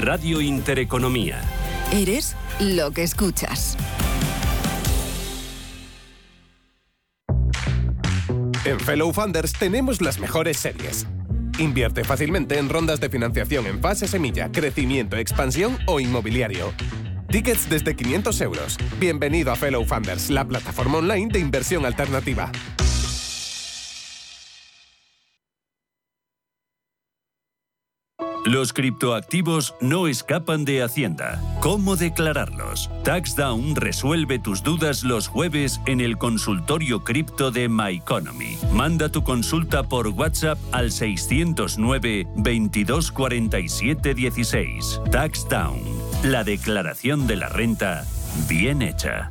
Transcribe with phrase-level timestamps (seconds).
[0.00, 1.42] Radio Intereconomía.
[1.92, 3.76] Eres lo que escuchas.
[8.64, 11.06] En Fellow Funders tenemos las mejores series.
[11.58, 16.72] Invierte fácilmente en rondas de financiación en fase semilla, crecimiento, expansión o inmobiliario.
[17.28, 18.78] Tickets desde 500 euros.
[18.98, 22.50] Bienvenido a Fellow Funders, la plataforma online de inversión alternativa.
[28.50, 31.40] Los criptoactivos no escapan de Hacienda.
[31.60, 32.90] ¿Cómo declararlos?
[33.04, 38.58] TaxDown resuelve tus dudas los jueves en el consultorio cripto de MyEconomy.
[38.72, 45.00] Manda tu consulta por WhatsApp al 609 2247 16.
[45.12, 45.80] TaxDown.
[46.24, 48.04] La declaración de la renta
[48.48, 49.30] bien hecha.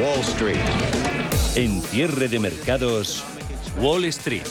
[0.00, 0.58] Wall Street.
[1.54, 3.24] En cierre de mercados,
[3.80, 4.46] Wall Street.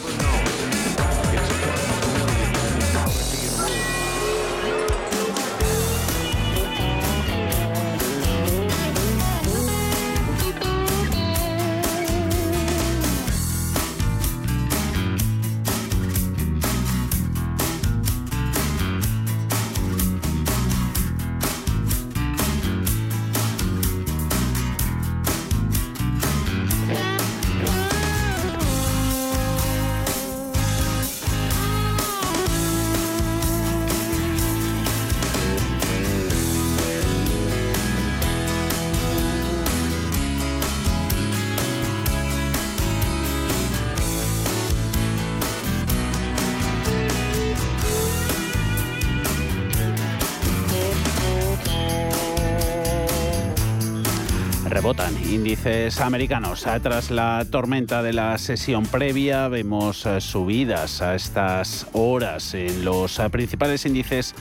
[54.90, 56.66] Índices americanos.
[56.82, 63.20] Tras la tormenta de la sesión previa, vemos eh, subidas a estas horas en los
[63.20, 64.34] eh, principales índices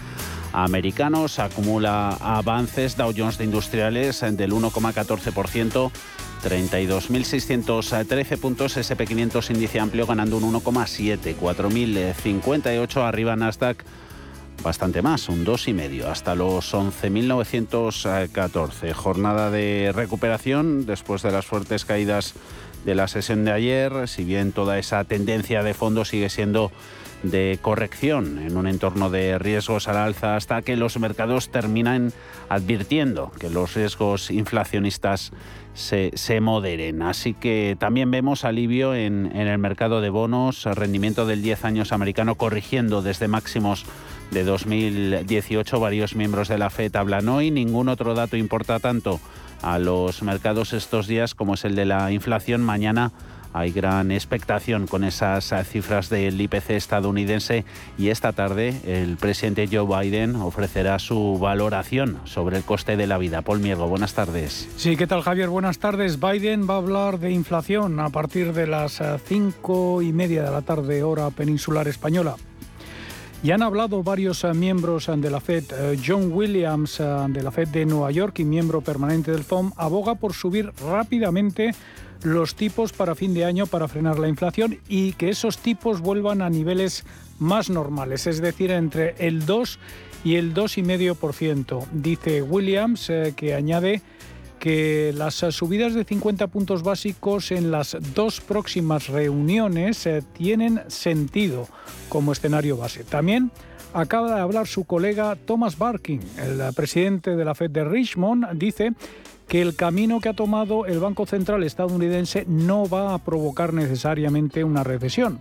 [0.55, 1.39] americanos.
[1.39, 5.91] Acumula avances Dow Jones de Industriales del 1,14%.
[6.43, 13.85] 32.613 puntos, SP500 índice amplio ganando un 1,7, 4.058 arriba Nasdaq
[14.63, 18.93] bastante más, un 2,5, hasta los 11.914.
[18.93, 22.35] Jornada de recuperación después de las fuertes caídas
[22.85, 26.71] de la sesión de ayer, si bien toda esa tendencia de fondo sigue siendo
[27.23, 32.13] de corrección en un entorno de riesgos al alza hasta que los mercados terminan
[32.49, 35.33] advirtiendo que los riesgos inflacionistas
[35.75, 37.03] se, moderen.
[37.03, 41.93] Así que también vemos alivio en, en el mercado de bonos, rendimiento del 10 años
[41.93, 43.85] americano corrigiendo desde máximos
[44.31, 45.81] de 2018.
[45.81, 47.51] Varios miembros de la FED hablan hoy.
[47.51, 49.21] Ningún otro dato importa tanto
[49.63, 52.63] a los mercados estos días como es el de la inflación.
[52.63, 53.13] Mañana
[53.53, 57.65] hay gran expectación con esas cifras del IPC estadounidense
[57.97, 63.19] y esta tarde el presidente Joe Biden ofrecerá su valoración sobre el coste de la
[63.19, 63.43] vida.
[63.43, 64.69] Paul Miergo, buenas tardes.
[64.77, 65.49] Sí, ¿qué tal Javier?
[65.49, 66.21] Buenas tardes.
[66.21, 70.63] Biden va a hablar de inflación a partir de las cinco y media de la
[70.63, 72.37] tarde hora peninsular española.
[73.41, 75.65] Ya han hablado varios eh, miembros eh, de la Fed.
[75.73, 80.17] Eh, John Williams de la Fed de Nueva York y miembro permanente del FOM aboga
[80.17, 81.73] por subir rápidamente
[82.25, 86.43] los tipos para fin de año para frenar la inflación y que esos tipos vuelvan
[86.43, 87.05] a niveles
[87.39, 89.79] más normales, es decir, entre el 2
[90.25, 91.87] y el 2,5%.
[91.93, 94.03] Dice Williams que añade
[94.59, 101.69] que las subidas de 50 puntos básicos en las dos próximas reuniones eh, tienen sentido
[102.09, 103.05] como escenario base.
[103.05, 103.51] También
[103.93, 108.93] acaba de hablar su colega Thomas Barkin, el presidente de la Fed de Richmond, dice
[109.49, 114.63] que el camino que ha tomado el Banco Central estadounidense no va a provocar necesariamente
[114.63, 115.41] una recesión.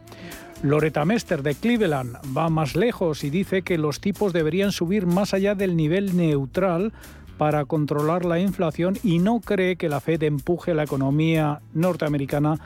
[0.63, 5.33] Loretta Mester de Cleveland va más lejos y dice que los tipos deberían subir más
[5.33, 6.93] allá del nivel neutral
[7.37, 12.59] para controlar la inflación y no cree que la Fed empuje la economía norteamericana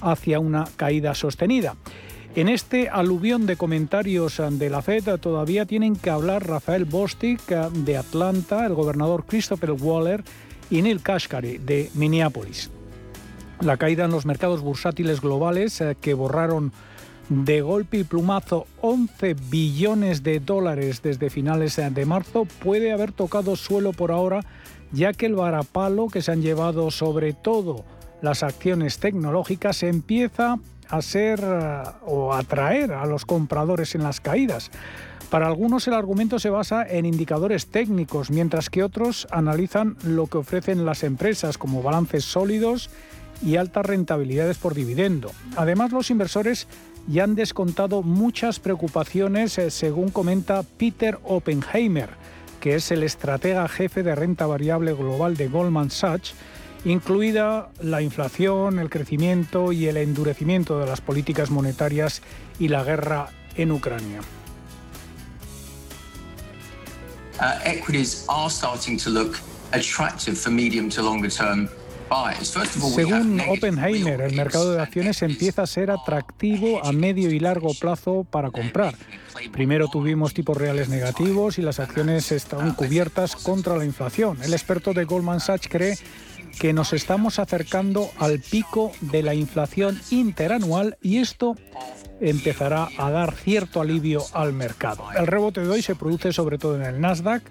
[0.00, 1.76] hacia una caída sostenida.
[2.34, 7.96] En este aluvión de comentarios de la Fed todavía tienen que hablar Rafael Bostic de
[7.96, 10.22] Atlanta, el gobernador Christopher Waller
[10.70, 12.70] y Neil Kashkari de Minneapolis.
[13.60, 16.72] La caída en los mercados bursátiles globales eh, que borraron
[17.28, 23.56] de golpe y plumazo 11 billones de dólares desde finales de marzo, puede haber tocado
[23.56, 24.40] suelo por ahora,
[24.92, 27.84] ya que el varapalo que se han llevado sobre todo
[28.22, 30.58] las acciones tecnológicas empieza
[30.88, 31.44] a ser
[32.06, 34.70] o atraer a los compradores en las caídas.
[35.30, 40.38] Para algunos el argumento se basa en indicadores técnicos, mientras que otros analizan lo que
[40.38, 42.88] ofrecen las empresas como balances sólidos
[43.42, 45.30] y altas rentabilidades por dividendo.
[45.56, 46.66] Además, los inversores
[47.08, 52.10] ya han descontado muchas preocupaciones, eh, según comenta Peter Oppenheimer,
[52.60, 56.34] que es el estratega jefe de renta variable global de Goldman Sachs,
[56.84, 62.22] incluida la inflación, el crecimiento y el endurecimiento de las políticas monetarias
[62.58, 64.20] y la guerra en Ucrania.
[67.40, 69.40] uh, equities are starting to look
[69.72, 71.68] attractive for medium to longer term
[72.42, 78.24] según Oppenheimer, el mercado de acciones empieza a ser atractivo a medio y largo plazo
[78.28, 78.94] para comprar.
[79.52, 84.38] Primero tuvimos tipos reales negativos y las acciones estaban cubiertas contra la inflación.
[84.42, 85.98] El experto de Goldman Sachs cree
[86.58, 91.54] que nos estamos acercando al pico de la inflación interanual y esto
[92.20, 95.04] empezará a dar cierto alivio al mercado.
[95.16, 97.42] El rebote de hoy se produce sobre todo en el Nasdaq.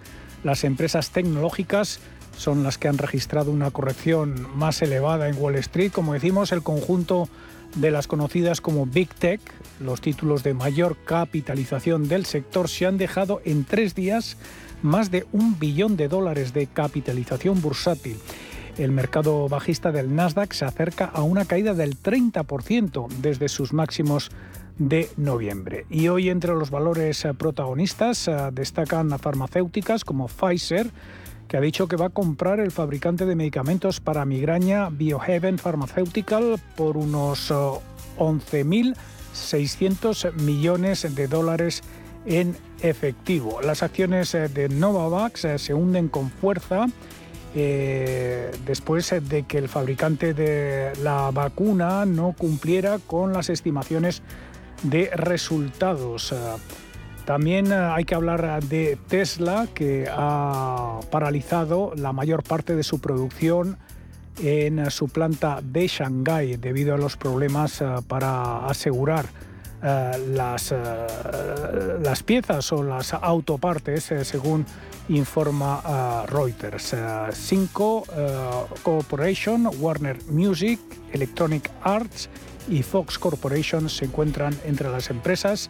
[0.44, 2.00] Las empresas tecnológicas
[2.38, 5.92] son las que han registrado una corrección más elevada en Wall Street.
[5.92, 7.28] Como decimos, el conjunto
[7.75, 9.42] de las conocidas como Big Tech,
[9.80, 14.38] los títulos de mayor capitalización del sector, se han dejado en tres días
[14.81, 18.18] más de un billón de dólares de capitalización bursátil.
[18.78, 24.30] El mercado bajista del Nasdaq se acerca a una caída del 30% desde sus máximos
[24.78, 25.88] de noviembre.
[25.89, 30.92] Y hoy entre los valores protagonistas eh, destacan a farmacéuticas como Pfizer,
[31.48, 36.60] que ha dicho que va a comprar el fabricante de medicamentos para migraña Biohaven Pharmaceutical
[36.76, 41.82] por unos 11.600 eh, millones de dólares
[42.26, 43.62] en efectivo.
[43.62, 46.88] Las acciones de Novavax se hunden con fuerza
[47.54, 54.22] después de que el fabricante de la vacuna no cumpliera con las estimaciones
[54.84, 56.36] de resultados.
[57.27, 63.01] También eh, hay que hablar de Tesla, que ha paralizado la mayor parte de su
[63.01, 63.77] producción
[64.41, 69.25] en su planta de Shanghái debido a los problemas eh, para asegurar
[69.83, 70.74] eh, las,
[72.01, 74.65] las piezas o las autopartes, según
[75.09, 76.95] informa Reuters.
[77.33, 78.06] Cinco
[78.83, 80.79] Corporation, Warner Music,
[81.12, 82.29] Electronic Arts
[82.69, 85.69] y Fox Corporation se encuentran entre las empresas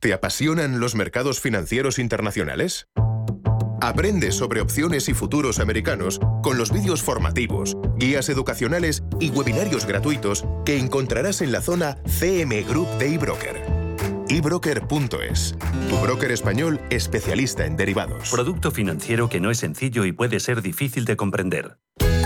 [0.00, 2.86] ¿Te apasionan los mercados financieros internacionales?
[3.80, 10.44] Aprende sobre opciones y futuros americanos con los vídeos formativos, guías educacionales y webinarios gratuitos
[10.64, 13.60] que encontrarás en la zona CM Group de eBroker.
[14.28, 15.56] eBroker.es,
[15.90, 18.30] tu broker español especialista en derivados.
[18.30, 21.78] Producto financiero que no es sencillo y puede ser difícil de comprender.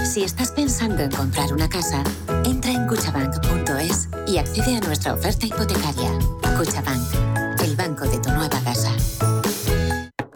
[0.04, 2.04] Si estás pensando en comprar una casa,
[2.44, 6.10] entra en cuchabank.es y accede a nuestra oferta hipotecaria.
[6.58, 7.31] Cuchabank,
[7.72, 8.94] el banco de tu nueva casa.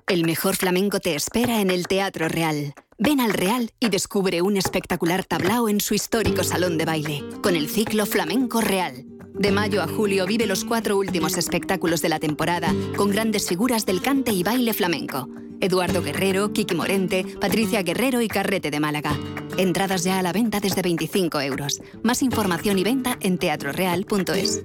[0.07, 2.73] El mejor flamenco te espera en el Teatro Real.
[2.97, 7.55] Ven al Real y descubre un espectacular tablao en su histórico salón de baile, con
[7.55, 9.05] el ciclo Flamenco Real.
[9.35, 13.85] De mayo a julio vive los cuatro últimos espectáculos de la temporada, con grandes figuras
[13.85, 15.29] del cante y baile flamenco.
[15.61, 19.15] Eduardo Guerrero, Kiki Morente, Patricia Guerrero y Carrete de Málaga.
[19.59, 21.83] Entradas ya a la venta desde 25 euros.
[22.03, 24.65] Más información y venta en teatroreal.es.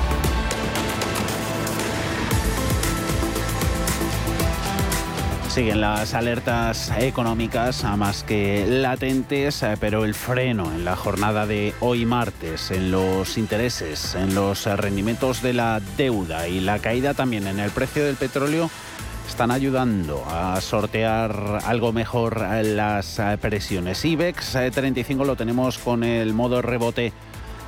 [5.51, 11.73] Siguen las alertas económicas más que latentes, eh, pero el freno en la jornada de
[11.81, 17.47] hoy martes, en los intereses, en los rendimientos de la deuda y la caída también
[17.47, 18.69] en el precio del petróleo
[19.27, 24.05] están ayudando a sortear algo mejor las presiones.
[24.05, 27.11] IBEX 35 eh, lo tenemos con el modo rebote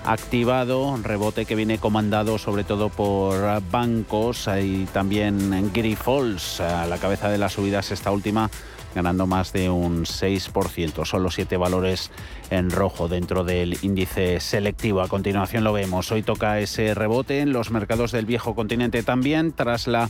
[0.06, 7.30] activado, rebote que viene comandado sobre todo por bancos y también Grifols a la cabeza
[7.30, 8.50] de las subidas esta última
[8.94, 11.06] ganando más de un 6%.
[11.06, 12.12] Son los siete valores
[12.50, 15.02] en rojo dentro del índice selectivo.
[15.02, 16.12] A continuación lo vemos.
[16.12, 20.10] Hoy toca ese rebote en los mercados del viejo continente también tras la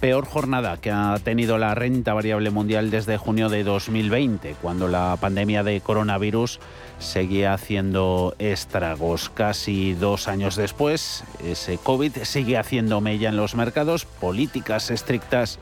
[0.00, 5.16] peor jornada que ha tenido la renta variable mundial desde junio de 2020, cuando la
[5.20, 6.60] pandemia de coronavirus
[6.98, 9.30] seguía haciendo estragos.
[9.30, 15.58] Casi dos años después, ese COVID sigue haciendo mella en los mercados, políticas estrictas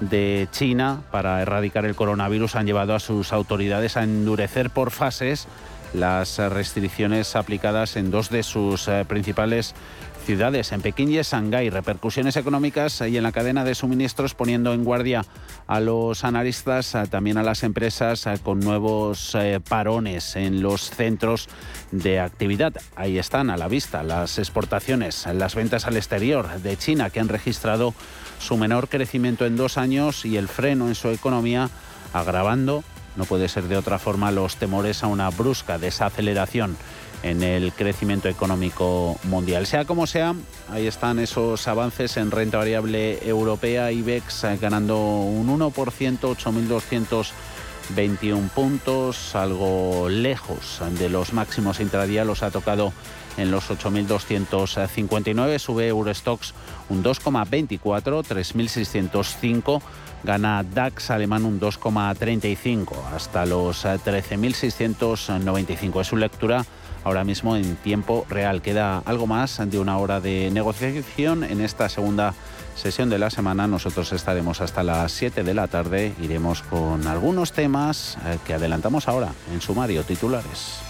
[0.00, 5.46] de China para erradicar el coronavirus han llevado a sus autoridades a endurecer por fases
[5.92, 9.74] las restricciones aplicadas en dos de sus eh, principales
[10.20, 11.70] ciudades, en Pekín y Shanghái.
[11.70, 15.24] Repercusiones económicas y en la cadena de suministros poniendo en guardia
[15.66, 21.48] a los analistas, también a las empresas con nuevos eh, parones en los centros
[21.90, 22.72] de actividad.
[22.96, 27.28] Ahí están a la vista las exportaciones, las ventas al exterior de China que han
[27.28, 27.94] registrado
[28.38, 31.70] su menor crecimiento en dos años y el freno en su economía
[32.12, 32.84] agravando,
[33.16, 36.76] no puede ser de otra forma, los temores a una brusca desaceleración
[37.22, 39.66] en el crecimiento económico mundial.
[39.66, 40.34] Sea como sea,
[40.70, 45.72] ahí están esos avances en renta variable europea, IBEX eh, ganando un 1%,
[46.20, 52.92] 8.221 puntos, algo lejos de los máximos intradía, los ha tocado
[53.36, 56.54] en los 8.259, sube Eurostox
[56.88, 59.82] un 2,24, 3.605,
[60.24, 66.00] gana DAX alemán un 2,35 hasta los 13.695.
[66.00, 66.64] Es su lectura
[67.04, 68.62] ahora mismo en tiempo real.
[68.62, 72.34] Queda algo más de una hora de negociación en esta segunda
[72.76, 73.66] sesión de la semana.
[73.66, 76.14] Nosotros estaremos hasta las 7 de la tarde.
[76.20, 80.80] Iremos con algunos temas eh, que adelantamos ahora en sumario titulares.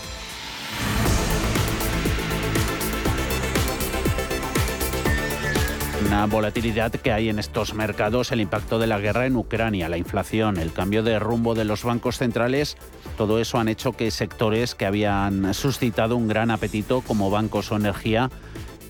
[6.06, 9.98] Una volatilidad que hay en estos mercados, el impacto de la guerra en Ucrania, la
[9.98, 12.76] inflación, el cambio de rumbo de los bancos centrales,
[13.20, 17.76] todo eso han hecho que sectores que habían suscitado un gran apetito como bancos o
[17.76, 18.30] energía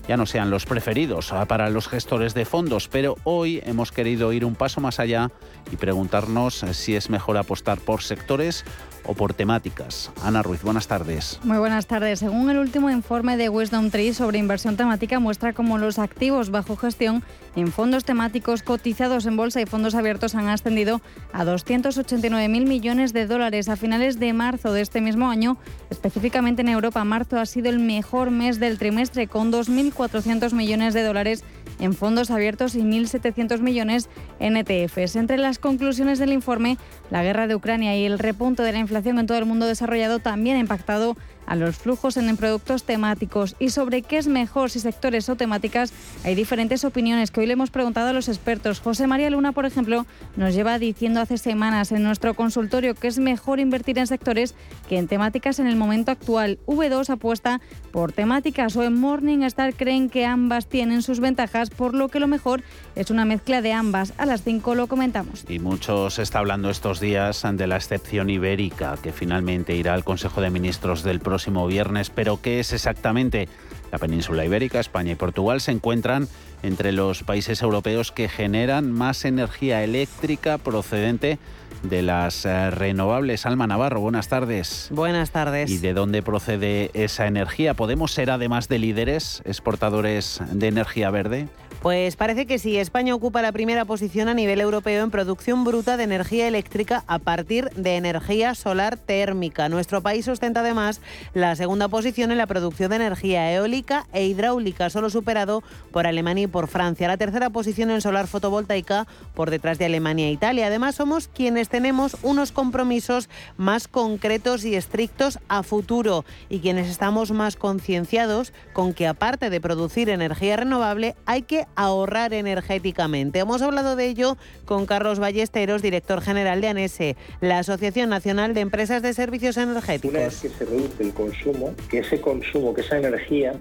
[0.07, 4.31] ya no sean los preferidos ah, para los gestores de fondos, pero hoy hemos querido
[4.31, 5.31] ir un paso más allá
[5.69, 8.63] y preguntarnos si es mejor apostar por sectores
[9.03, 10.11] o por temáticas.
[10.23, 11.39] Ana Ruiz, buenas tardes.
[11.43, 12.19] Muy buenas tardes.
[12.19, 16.77] Según el último informe de Wisdom Tree sobre inversión temática, muestra cómo los activos bajo
[16.77, 17.23] gestión
[17.55, 21.01] en fondos temáticos cotizados en bolsa y fondos abiertos han ascendido
[21.33, 25.57] a 289.000 millones de dólares a finales de marzo de este mismo año.
[25.89, 31.03] Específicamente en Europa, marzo ha sido el mejor mes del trimestre con 2.400 millones de
[31.03, 31.43] dólares
[31.79, 35.15] en fondos abiertos y 1.700 millones en ETFs.
[35.15, 36.77] Entre las conclusiones del informe,
[37.09, 40.19] la guerra de Ucrania y el repunto de la inflación en todo el mundo desarrollado
[40.19, 44.79] también ha impactado a los flujos en productos temáticos y sobre qué es mejor si
[44.79, 45.93] sectores o temáticas
[46.23, 48.79] hay diferentes opiniones que hoy le hemos preguntado a los expertos.
[48.79, 50.05] José María Luna, por ejemplo,
[50.35, 54.55] nos lleva diciendo hace semanas en nuestro consultorio que es mejor invertir en sectores
[54.87, 56.59] que en temáticas en el momento actual.
[56.67, 62.09] V2 apuesta por temáticas o en Morningstar creen que ambas tienen sus ventajas, por lo
[62.09, 62.63] que lo mejor
[62.95, 64.13] es una mezcla de ambas.
[64.17, 65.45] A las 5 lo comentamos.
[65.49, 70.03] Y mucho se está hablando estos días de la excepción ibérica que finalmente irá al
[70.03, 72.09] Consejo de Ministros del próximo viernes.
[72.09, 73.47] Pero ¿qué es exactamente?
[73.89, 76.27] La península ibérica, España y Portugal se encuentran
[76.61, 81.39] entre los países europeos que generan más energía eléctrica procedente
[81.83, 83.45] de las eh, renovables.
[83.45, 84.89] Alma Navarro, buenas tardes.
[84.91, 85.71] Buenas tardes.
[85.71, 87.75] ¿Y de dónde procede esa energía?
[87.75, 91.47] ¿Podemos ser además de líderes exportadores de energía verde?
[91.81, 92.77] Pues parece que sí.
[92.77, 97.17] España ocupa la primera posición a nivel europeo en producción bruta de energía eléctrica a
[97.17, 99.67] partir de energía solar térmica.
[99.67, 101.01] Nuestro país ostenta además
[101.33, 106.43] la segunda posición en la producción de energía eólica e hidráulica, solo superado por Alemania
[106.43, 107.07] y por Francia.
[107.07, 110.67] La tercera posición en solar fotovoltaica por detrás de Alemania e Italia.
[110.67, 117.31] Además, somos quienes tenemos unos compromisos más concretos y estrictos a futuro y quienes estamos
[117.31, 123.39] más concienciados con que aparte de producir energía renovable hay que ahorrar energéticamente.
[123.39, 128.61] Hemos hablado de ello con Carlos Ballesteros, director general de ANESE, la Asociación Nacional de
[128.61, 130.15] Empresas de Servicios Energéticos.
[130.15, 133.53] Una vez que se reduce el consumo, que ese consumo, que esa energía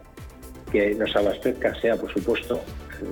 [0.70, 2.60] que nos abastezca sea, por supuesto,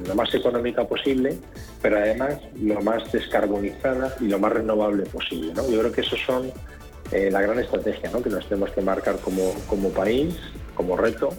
[0.07, 1.37] lo más económica posible,
[1.83, 5.53] pero además lo más descarbonizada y lo más renovable posible.
[5.55, 5.69] ¿no?
[5.69, 6.53] Yo creo que eso son
[7.11, 8.23] eh, la gran estrategia ¿no?
[8.23, 10.37] que nos tenemos que marcar como, como país,
[10.75, 11.31] como reto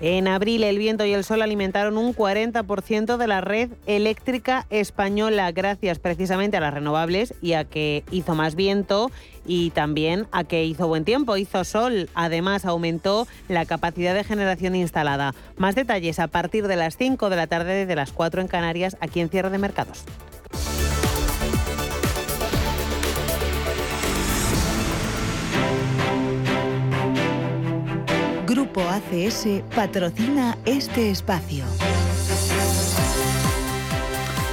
[0.00, 5.52] en abril el viento y el sol alimentaron un 40% de la red eléctrica española
[5.52, 9.10] gracias precisamente a las renovables y a que hizo más viento
[9.46, 12.08] y también a que hizo buen tiempo, hizo sol.
[12.14, 15.34] Además aumentó la capacidad de generación instalada.
[15.56, 18.96] Más detalles a partir de las 5 de la tarde desde las 4 en Canarias
[19.00, 20.04] aquí en Cierre de Mercados.
[28.50, 31.64] Grupo ACS patrocina este espacio.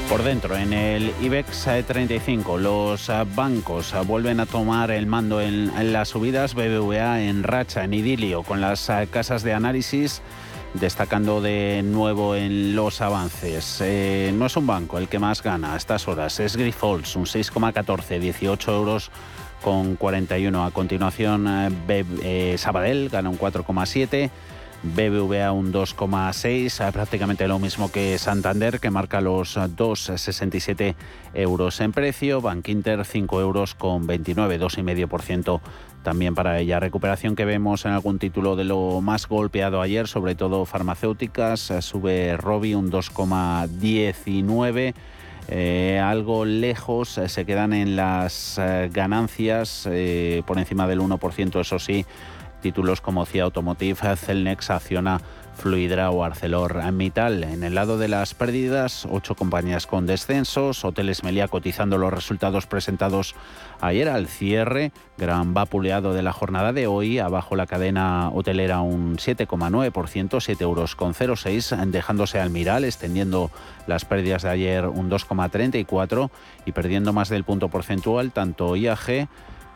[0.07, 6.09] Por dentro, en el IBEX 35, los bancos vuelven a tomar el mando en, las
[6.09, 6.53] subidas.
[6.53, 10.21] BBVA en racha, en idilio, con las casas de análisis
[10.75, 13.81] destacando de nuevo en los avances.
[13.81, 17.25] Eh, no es un banco el que más gana a estas horas, es Grifols, un
[17.25, 19.09] 6,14, 18 euros
[19.61, 20.65] con 41.
[20.65, 24.29] A continuación, eh, eh, Sabadell gana un 4,7.
[24.83, 30.95] BBVA un 2,6, prácticamente lo mismo que Santander, que marca los 2,67
[31.33, 32.41] euros en precio.
[32.41, 35.61] Bank Inter 5 euros con 29, 2,5%
[36.03, 36.79] también para ella.
[36.79, 41.73] Recuperación que vemos en algún título de lo más golpeado ayer, sobre todo farmacéuticas.
[41.82, 44.93] Sube Robi un 2,19.
[45.49, 49.88] Eh, algo lejos, eh, se quedan en las eh, ganancias
[50.45, 52.05] por encima del 1%, eso sí,
[52.62, 55.21] títulos como CIA Automotive, Celnex, Acciona,
[55.58, 57.43] Fluidra o ArcelorMittal.
[57.43, 62.67] En el lado de las pérdidas, ocho compañías con descensos, Hoteles Melia cotizando los resultados
[62.67, 63.36] presentados
[63.82, 69.17] ayer al cierre, gran vapuleado de la jornada de hoy, abajo la cadena hotelera un
[69.17, 73.50] 7,9%, 7 euros con 0,6, dejándose al Miral, extendiendo
[73.88, 76.30] las pérdidas de ayer un 2,34
[76.65, 79.28] y perdiendo más del punto porcentual tanto IAG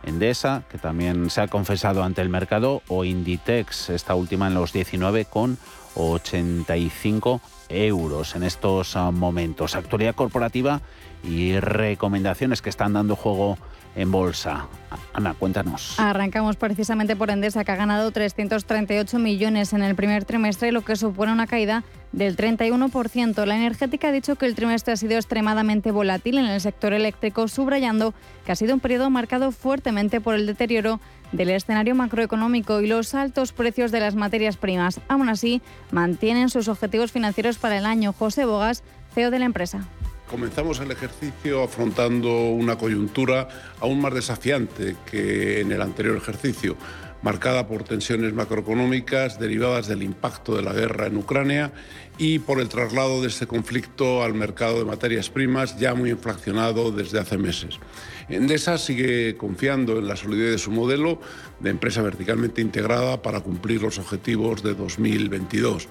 [0.04, 4.74] Endesa, que también se ha confesado ante el mercado, o Inditex, esta última en los
[4.74, 9.76] 19,85 euros en estos ah, momentos.
[9.76, 10.82] Actualidad corporativa
[11.24, 13.58] y recomendaciones que están dando juego
[13.96, 14.68] en bolsa.
[15.14, 16.00] Ana, cuéntanos.
[16.00, 20.96] Arrancamos precisamente por Endesa, que ha ganado 338 millones en el primer trimestre, lo que
[20.96, 23.46] supone una caída del 31%.
[23.46, 27.48] La energética ha dicho que el trimestre ha sido extremadamente volátil en el sector eléctrico,
[27.48, 28.14] subrayando
[28.46, 31.00] que ha sido un periodo marcado fuertemente por el deterioro
[31.32, 35.00] del escenario macroeconómico y los altos precios de las materias primas.
[35.08, 38.14] Aún así, mantienen sus objetivos financieros para el año.
[38.14, 39.88] José Bogas, CEO de la empresa.
[40.30, 43.50] Comenzamos el ejercicio afrontando una coyuntura
[43.82, 46.78] aún más desafiante que en el anterior ejercicio,
[47.22, 51.72] marcada por tensiones macroeconómicas derivadas del impacto de la guerra en Ucrania
[52.18, 56.92] y por el traslado de ese conflicto al mercado de materias primas ya muy inflacionado
[56.92, 57.80] desde hace meses.
[58.30, 61.20] Endesa sigue confiando en la solidez de su modelo
[61.60, 65.88] de empresa verticalmente integrada para cumplir los objetivos de 2022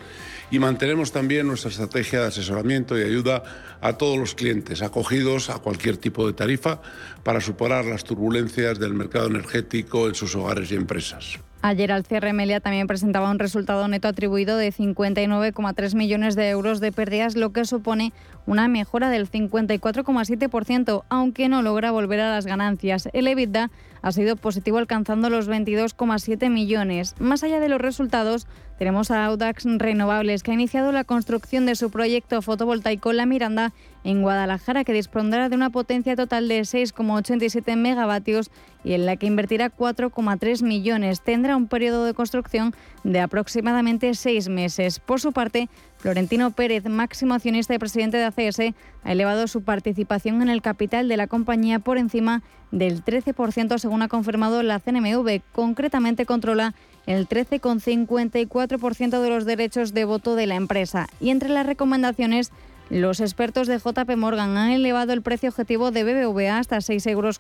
[0.51, 3.43] y mantenemos también nuestra estrategia de asesoramiento y ayuda
[3.81, 6.81] a todos los clientes acogidos a cualquier tipo de tarifa
[7.23, 11.39] para superar las turbulencias del mercado energético en sus hogares y empresas.
[11.63, 16.81] Ayer al cierre Melia también presentaba un resultado neto atribuido de 59,3 millones de euros
[16.81, 18.15] de pérdidas, lo que supone
[18.47, 23.11] una mejora del 54,7%, aunque no logra volver a las ganancias.
[23.13, 23.71] El EBITDA
[24.03, 27.15] ha sido positivo alcanzando los 22,7 millones.
[27.19, 28.47] Más allá de los resultados,
[28.79, 33.73] tenemos a Audax Renovables, que ha iniciado la construcción de su proyecto fotovoltaico La Miranda
[34.05, 38.51] en Guadalajara, que dispondrá de una potencia total de 6,87 megavatios
[38.83, 41.21] y en la que invertirá 4,3 millones.
[41.21, 45.01] Tendrá un periodo de construcción de aproximadamente seis meses.
[45.01, 50.41] Por su parte, Florentino Pérez, máximo accionista y presidente de ACS, ha elevado su participación
[50.41, 55.43] en el capital de la compañía por encima del 13%, según ha confirmado la CNMV.
[55.53, 56.75] Concretamente controla
[57.07, 61.07] el 13,54% de los derechos de voto de la empresa.
[61.21, 62.53] Y entre las recomendaciones
[62.91, 67.39] los expertos de JP Morgan han elevado el precio objetivo de BBVA hasta 6,90 euros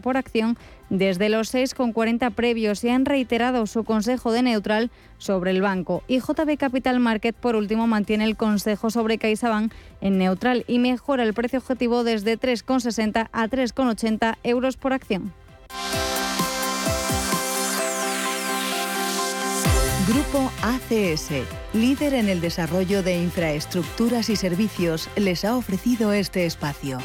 [0.00, 0.56] por acción
[0.88, 6.04] desde los 6,40 previos y han reiterado su consejo de neutral sobre el banco.
[6.06, 11.24] Y JB Capital Market, por último, mantiene el consejo sobre CaixaBank en neutral y mejora
[11.24, 15.32] el precio objetivo desde 3,60 a 3,80 euros por acción.
[20.06, 21.30] Grupo ACS,
[21.72, 26.98] líder en el desarrollo de infraestructuras y servicios, les ha ofrecido este espacio.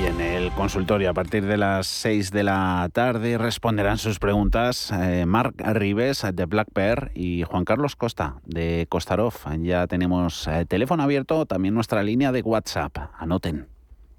[0.00, 4.90] Y en el consultorio, a partir de las 6 de la tarde, responderán sus preguntas
[4.90, 9.46] eh, Marc Rives de Black Bear y Juan Carlos Costa de Costaroff.
[9.60, 12.98] Ya tenemos eh, teléfono abierto, también nuestra línea de WhatsApp.
[13.16, 13.71] Anoten.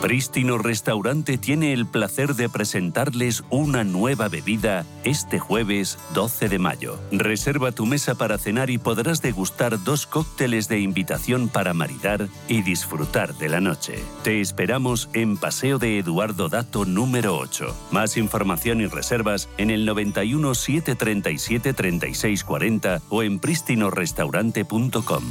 [0.00, 6.98] Prístino Restaurante tiene el placer de presentarles una nueva bebida este jueves 12 de mayo.
[7.12, 12.62] Reserva tu mesa para cenar y podrás degustar dos cócteles de invitación para maridar y
[12.62, 14.02] disfrutar de la noche.
[14.24, 17.88] Te esperamos en Paseo de Eduardo Dato número 8.
[17.90, 25.24] Más información y reservas en el 91 737 3640 o en pristinorestaurante.com.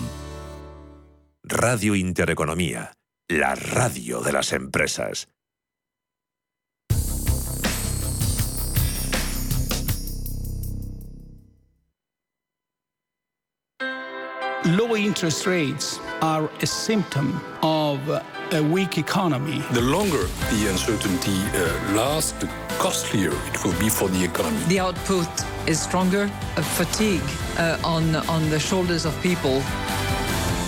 [1.43, 2.91] Radio Intereconomía
[3.29, 5.27] la radio de las empresas.
[14.65, 17.99] Low interest rates are a symptom of
[18.51, 19.63] a weak economy.
[19.71, 24.61] The longer the uncertainty uh, lasts, the costlier it will be for the economy.
[24.67, 25.29] The output
[25.67, 27.21] is stronger, a fatigue
[27.57, 29.61] uh, on, on the shoulders of people.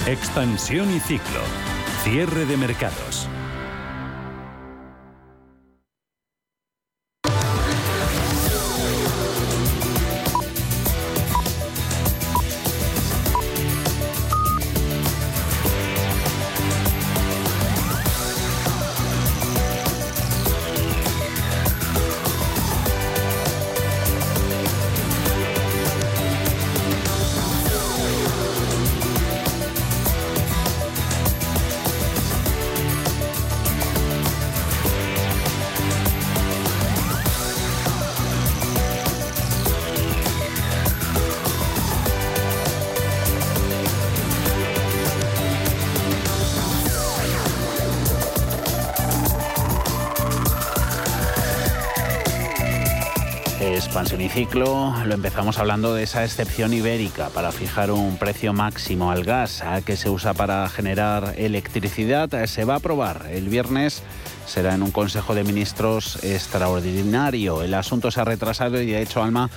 [0.05, 1.70] Expansión y ciclo.
[2.03, 3.29] Cierre de mercados.
[54.01, 59.11] Expansión y ciclo, lo empezamos hablando de esa excepción ibérica para fijar un precio máximo
[59.11, 62.47] al gas que se usa para generar electricidad.
[62.47, 64.01] Se va a aprobar el viernes,
[64.47, 67.61] será en un Consejo de Ministros extraordinario.
[67.61, 69.51] El asunto se ha retrasado y de hecho Alma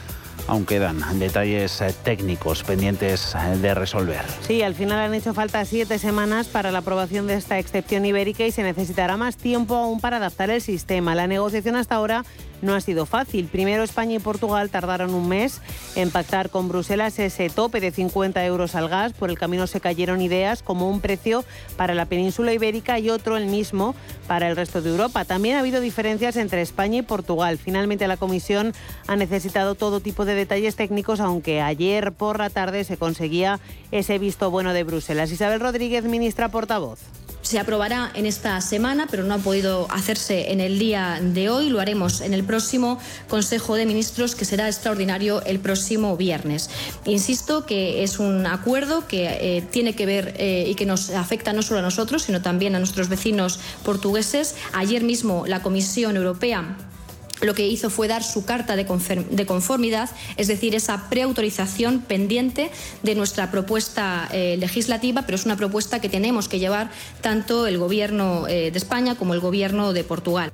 [0.46, 4.26] aún quedan detalles técnicos pendientes de resolver.
[4.46, 8.44] Sí, al final han hecho falta siete semanas para la aprobación de esta excepción ibérica
[8.44, 11.14] y se necesitará más tiempo aún para adaptar el sistema.
[11.14, 12.26] La negociación hasta ahora
[12.64, 13.46] no ha sido fácil.
[13.46, 15.60] Primero España y Portugal tardaron un mes
[15.94, 19.12] en pactar con Bruselas ese tope de 50 euros al gas.
[19.12, 21.44] Por el camino se cayeron ideas como un precio
[21.76, 23.94] para la península ibérica y otro el mismo
[24.26, 25.24] para el resto de Europa.
[25.24, 27.58] También ha habido diferencias entre España y Portugal.
[27.58, 28.72] Finalmente la Comisión
[29.06, 34.18] ha necesitado todo tipo de detalles técnicos, aunque ayer por la tarde se conseguía ese
[34.18, 35.30] visto bueno de Bruselas.
[35.30, 40.60] Isabel Rodríguez, ministra portavoz se aprobará en esta semana, pero no ha podido hacerse en
[40.60, 41.68] el día de hoy.
[41.68, 46.70] Lo haremos en el próximo Consejo de Ministros, que será extraordinario el próximo viernes.
[47.04, 49.26] Insisto que es un acuerdo que
[49.58, 52.74] eh, tiene que ver eh, y que nos afecta no solo a nosotros, sino también
[52.74, 54.56] a nuestros vecinos portugueses.
[54.72, 56.76] Ayer mismo la Comisión Europea
[57.44, 58.86] lo que hizo fue dar su carta de
[59.46, 62.70] conformidad, es decir, esa preautorización pendiente
[63.02, 67.78] de nuestra propuesta eh, legislativa, pero es una propuesta que tenemos que llevar tanto el
[67.78, 70.52] Gobierno eh, de España como el Gobierno de Portugal.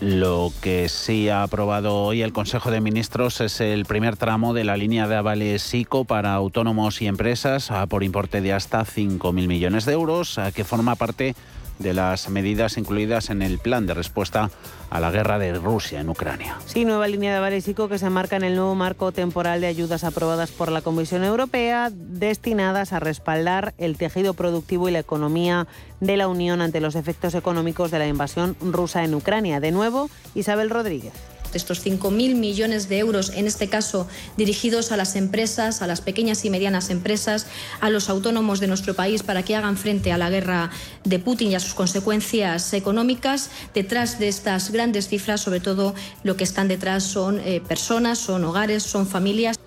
[0.00, 4.64] Lo que sí ha aprobado hoy el Consejo de Ministros es el primer tramo de
[4.64, 9.84] la línea de avales ICO para autónomos y empresas por importe de hasta 5.000 millones
[9.84, 11.34] de euros, que forma parte
[11.80, 14.50] las medidas incluidas en el plan de respuesta
[14.90, 16.56] a la guerra de Rusia en Ucrania.
[16.66, 20.04] Sí, nueva línea de Valésico que se marca en el nuevo marco temporal de ayudas
[20.04, 25.66] aprobadas por la Comisión Europea destinadas a respaldar el tejido productivo y la economía
[26.00, 29.60] de la Unión ante los efectos económicos de la invasión rusa en Ucrania.
[29.60, 31.12] De nuevo, Isabel Rodríguez
[31.52, 36.00] de estos 5.000 millones de euros, en este caso dirigidos a las empresas, a las
[36.00, 37.46] pequeñas y medianas empresas,
[37.80, 40.70] a los autónomos de nuestro país para que hagan frente a la guerra
[41.04, 43.50] de Putin y a sus consecuencias económicas.
[43.74, 48.44] Detrás de estas grandes cifras, sobre todo, lo que están detrás son eh, personas, son
[48.44, 49.58] hogares, son familias.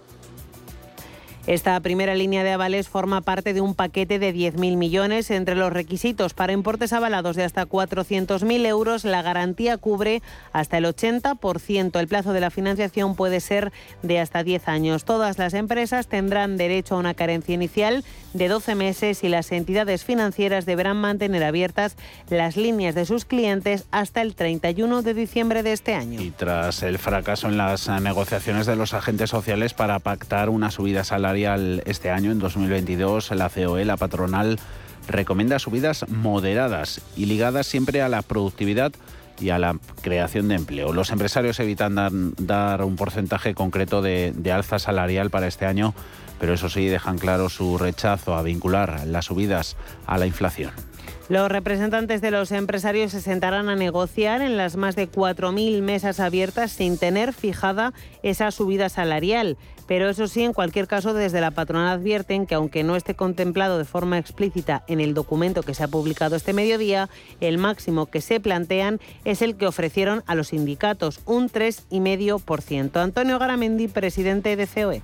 [1.46, 5.30] Esta primera línea de avales forma parte de un paquete de 10.000 millones.
[5.30, 10.22] Entre los requisitos para importes avalados de hasta 400.000 euros, la garantía cubre
[10.54, 12.00] hasta el 80%.
[12.00, 15.04] El plazo de la financiación puede ser de hasta 10 años.
[15.04, 20.06] Todas las empresas tendrán derecho a una carencia inicial de 12 meses y las entidades
[20.06, 21.98] financieras deberán mantener abiertas
[22.30, 26.22] las líneas de sus clientes hasta el 31 de diciembre de este año.
[26.22, 31.04] Y tras el fracaso en las negociaciones de los agentes sociales para pactar una subida
[31.04, 34.60] salarial, este año, en 2022, la COE, la patronal,
[35.08, 38.92] recomienda subidas moderadas y ligadas siempre a la productividad
[39.40, 40.94] y a la creación de empleo.
[40.94, 45.94] Los empresarios evitan dar, un porcentaje concreto de, de, alza salarial para este año,
[46.40, 50.72] pero eso sí dejan claro su rechazo a vincular las subidas a la inflación.
[51.30, 56.20] Los representantes de los empresarios se sentarán a negociar en las más de 4.000 mesas
[56.20, 59.58] abiertas sin tener fijada esa subida salarial.
[59.88, 63.78] Pero eso sí, en cualquier caso, desde la patronal advierten que aunque no esté contemplado
[63.78, 67.10] de forma explícita en el documento que se ha publicado este mediodía,
[67.42, 72.98] el máximo que se plantean es el que ofrecieron a los sindicatos, un 3,5%.
[72.98, 75.02] Antonio Garamendi, presidente de COE.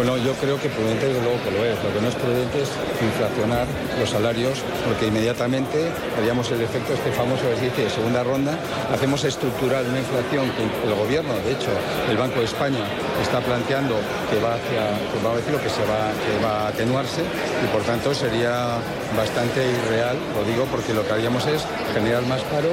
[0.00, 1.76] Bueno, yo creo que prudente desde luego que lo es.
[1.84, 2.70] Lo que no es prudente es
[3.04, 3.66] inflacionar
[3.98, 8.56] los salarios porque inmediatamente haríamos el efecto este famoso que dice de segunda ronda.
[8.94, 11.68] Hacemos estructural una inflación que el gobierno, de hecho,
[12.08, 12.80] el Banco de España
[13.20, 13.96] está planteando
[14.30, 18.14] que va hacia, a decir que se va, que va a atenuarse y por tanto
[18.14, 18.80] sería
[19.14, 21.60] bastante irreal, lo digo porque lo que haríamos es
[21.92, 22.72] generar más paro,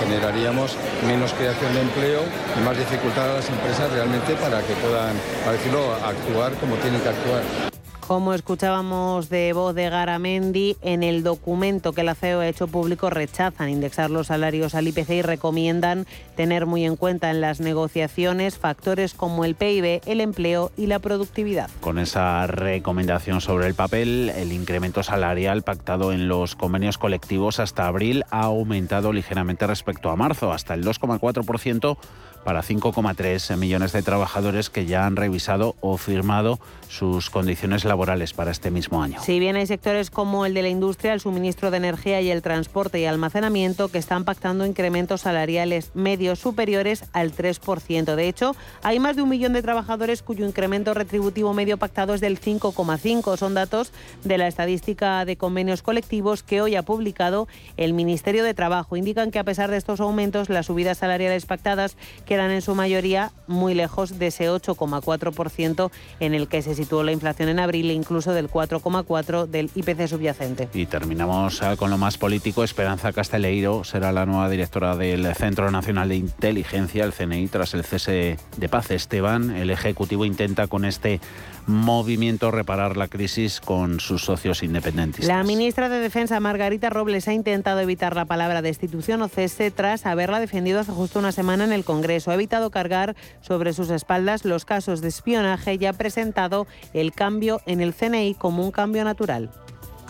[0.00, 2.22] generaríamos menos creación de empleo
[2.58, 7.00] y más dificultad a las empresas realmente para que puedan, para decirlo, actuar como tienen
[7.00, 7.77] que actuar.
[8.08, 13.10] Como escuchábamos de voz de Garamendi, en el documento que la CEO ha hecho público
[13.10, 18.56] rechazan indexar los salarios al IPC y recomiendan tener muy en cuenta en las negociaciones
[18.56, 21.68] factores como el PIB, el empleo y la productividad.
[21.82, 27.86] Con esa recomendación sobre el papel, el incremento salarial pactado en los convenios colectivos hasta
[27.88, 31.98] abril ha aumentado ligeramente respecto a marzo, hasta el 2,4%
[32.48, 36.58] para 5,3 millones de trabajadores que ya han revisado o firmado
[36.88, 39.20] sus condiciones laborales para este mismo año.
[39.22, 42.40] Si bien hay sectores como el de la industria, el suministro de energía y el
[42.40, 48.14] transporte y almacenamiento que están pactando incrementos salariales medios superiores al 3%.
[48.14, 52.22] De hecho, hay más de un millón de trabajadores cuyo incremento retributivo medio pactado es
[52.22, 53.36] del 5,5.
[53.36, 53.92] Son datos
[54.24, 58.96] de la estadística de convenios colectivos que hoy ha publicado el Ministerio de Trabajo.
[58.96, 61.98] Indican que a pesar de estos aumentos, las subidas salariales pactadas
[62.38, 67.10] quedan en su mayoría muy lejos de ese 8,4% en el que se situó la
[67.10, 70.68] inflación en abril e incluso del 4,4% del IPC subyacente.
[70.72, 72.62] Y terminamos ah, con lo más político.
[72.62, 77.82] Esperanza Casteleiro será la nueva directora del Centro Nacional de Inteligencia, el CNI, tras el
[77.82, 78.92] cese de paz.
[78.92, 81.20] Esteban, el Ejecutivo intenta con este
[81.68, 85.28] movimiento reparar la crisis con sus socios independentistas.
[85.28, 90.06] La ministra de Defensa, Margarita Robles, ha intentado evitar la palabra destitución o cese tras
[90.06, 92.30] haberla defendido hace justo una semana en el Congreso.
[92.30, 97.60] Ha evitado cargar sobre sus espaldas los casos de espionaje y ha presentado el cambio
[97.66, 99.50] en el CNI como un cambio natural.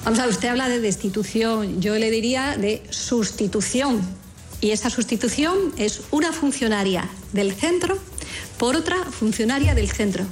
[0.04, 4.00] Vamos a ver, usted habla de destitución, yo le diría de sustitución.
[4.60, 7.98] Y esa sustitución es una funcionaria del centro
[8.58, 10.24] por otra funcionaria del centro.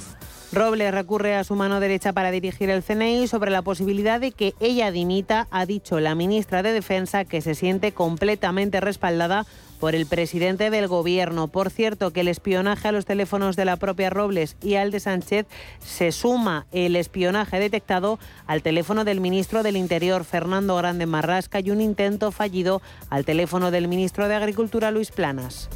[0.53, 4.53] Robles recurre a su mano derecha para dirigir el CNI sobre la posibilidad de que
[4.61, 9.45] ella dimita, ha dicho la ministra de Defensa que se siente completamente respaldada
[9.81, 11.49] por el presidente del gobierno.
[11.49, 15.01] Por cierto, que el espionaje a los teléfonos de la propia Robles y al de
[15.01, 15.47] Sánchez
[15.79, 21.71] se suma el espionaje detectado al teléfono del ministro del Interior, Fernando Grande Marrasca, y
[21.71, 25.69] un intento fallido al teléfono del ministro de Agricultura, Luis Planas.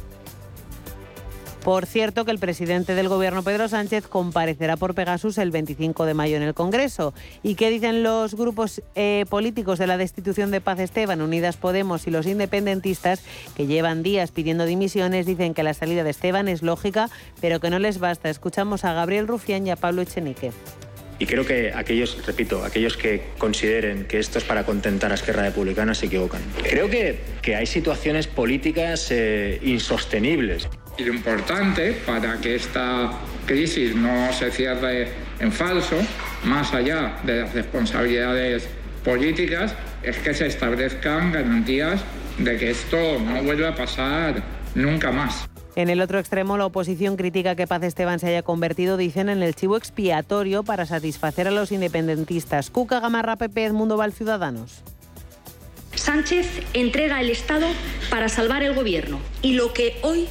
[1.62, 6.14] Por cierto, que el presidente del Gobierno, Pedro Sánchez, comparecerá por Pegasus el 25 de
[6.14, 7.14] mayo en el Congreso.
[7.44, 12.08] ¿Y qué dicen los grupos eh, políticos de la destitución de Paz Esteban, Unidas Podemos
[12.08, 13.22] y los independentistas,
[13.56, 15.24] que llevan días pidiendo dimisiones?
[15.24, 18.28] Dicen que la salida de Esteban es lógica, pero que no les basta.
[18.28, 20.50] Escuchamos a Gabriel Rufián y a Pablo Echenique.
[21.20, 25.42] Y creo que aquellos, repito, aquellos que consideren que esto es para contentar a Esquerra
[25.42, 26.42] Republicana se equivocan.
[26.68, 30.68] Creo que, que hay situaciones políticas eh, insostenibles.
[30.98, 33.12] Y lo importante para que esta
[33.46, 35.08] crisis no se cierre
[35.40, 35.96] en falso,
[36.44, 38.68] más allá de las responsabilidades
[39.04, 42.00] políticas, es que se establezcan garantías
[42.38, 44.42] de que esto no vuelva a pasar
[44.74, 45.48] nunca más.
[45.74, 49.42] En el otro extremo, la oposición critica que Paz Esteban se haya convertido, dicen, en
[49.42, 52.68] el chivo expiatorio para satisfacer a los independentistas.
[52.70, 54.82] Cuca Gamarra, PP, Mundo Val Ciudadanos.
[55.94, 57.66] Sánchez entrega el Estado
[58.10, 60.26] para salvar el gobierno y lo que hoy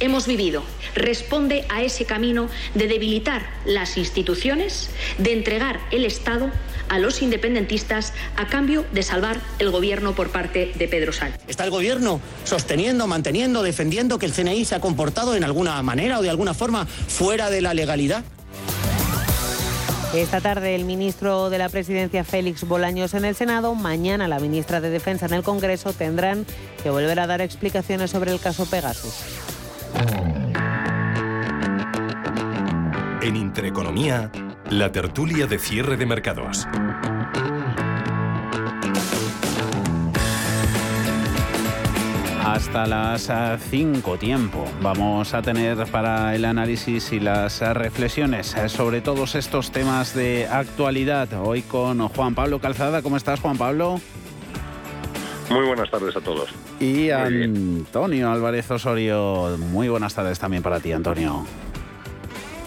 [0.00, 0.62] hemos vivido
[0.94, 6.50] responde a ese camino de debilitar las instituciones, de entregar el Estado
[6.88, 11.40] a los independentistas a cambio de salvar el gobierno por parte de Pedro Sánchez.
[11.48, 16.18] Está el gobierno sosteniendo, manteniendo, defendiendo que el CNI se ha comportado en alguna manera
[16.18, 18.24] o de alguna forma fuera de la legalidad.
[20.14, 24.80] Esta tarde el ministro de la Presidencia Félix Bolaños en el Senado, mañana la ministra
[24.80, 26.46] de Defensa en el Congreso tendrán
[26.84, 29.12] que volver a dar explicaciones sobre el caso Pegasus.
[33.22, 34.30] En Intereconomía,
[34.70, 36.66] la tertulia de cierre de mercados.
[42.44, 43.30] Hasta las
[43.70, 50.14] 5 tiempo vamos a tener para el análisis y las reflexiones sobre todos estos temas
[50.14, 51.28] de actualidad.
[51.42, 53.02] Hoy con Juan Pablo Calzada.
[53.02, 54.00] ¿Cómo estás, Juan Pablo?
[55.54, 56.50] Muy buenas tardes a todos.
[56.80, 59.56] Y Antonio Álvarez Osorio.
[59.56, 61.46] Muy buenas tardes también para ti, Antonio.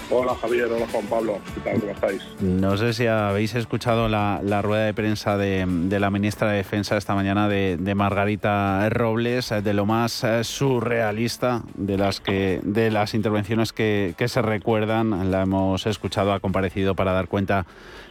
[0.10, 1.82] Hola Javier, hola Juan Pablo, ¿qué tal?
[1.82, 2.22] ¿Cómo estáis?
[2.40, 5.68] No sé si habéis escuchado la, rueda de prensa de,
[6.00, 11.98] la ministra de Defensa esta mañana de, Margarita Robles, de lo más eh, surrealista de
[11.98, 15.30] las, que, de las intervenciones que, que se recuerdan.
[15.30, 17.66] La hemos escuchado, ha comparecido para dar cuenta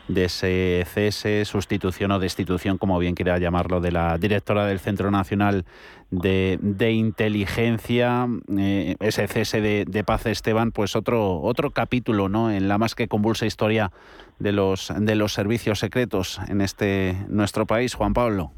[0.08, 5.10] de ese cese, sustitución o destitución, como bien quiera llamarlo, de la directora del Centro
[5.10, 5.64] Nacional
[6.10, 12.50] de, Inteligencia, eh, ese cese de, Paz Esteban, pues otro, otro capítulo ¿no?
[12.50, 13.90] en la más que convulsa historia
[14.38, 18.52] de los, de los servicios secretos en este nuestro país, Juan Pablo.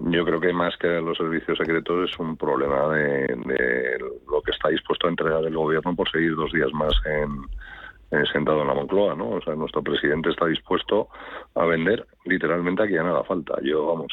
[0.00, 3.98] Yo creo que más que los servicios secretos es un problema de, de
[4.30, 7.28] lo que está dispuesto a entregar el gobierno por seguir dos días más en,
[8.10, 9.30] eh, sentado en la Moncloa, ¿no?
[9.30, 11.08] O sea, nuestro presidente está dispuesto
[11.54, 13.54] a vender literalmente a quien haga falta.
[13.62, 14.12] Yo, vamos,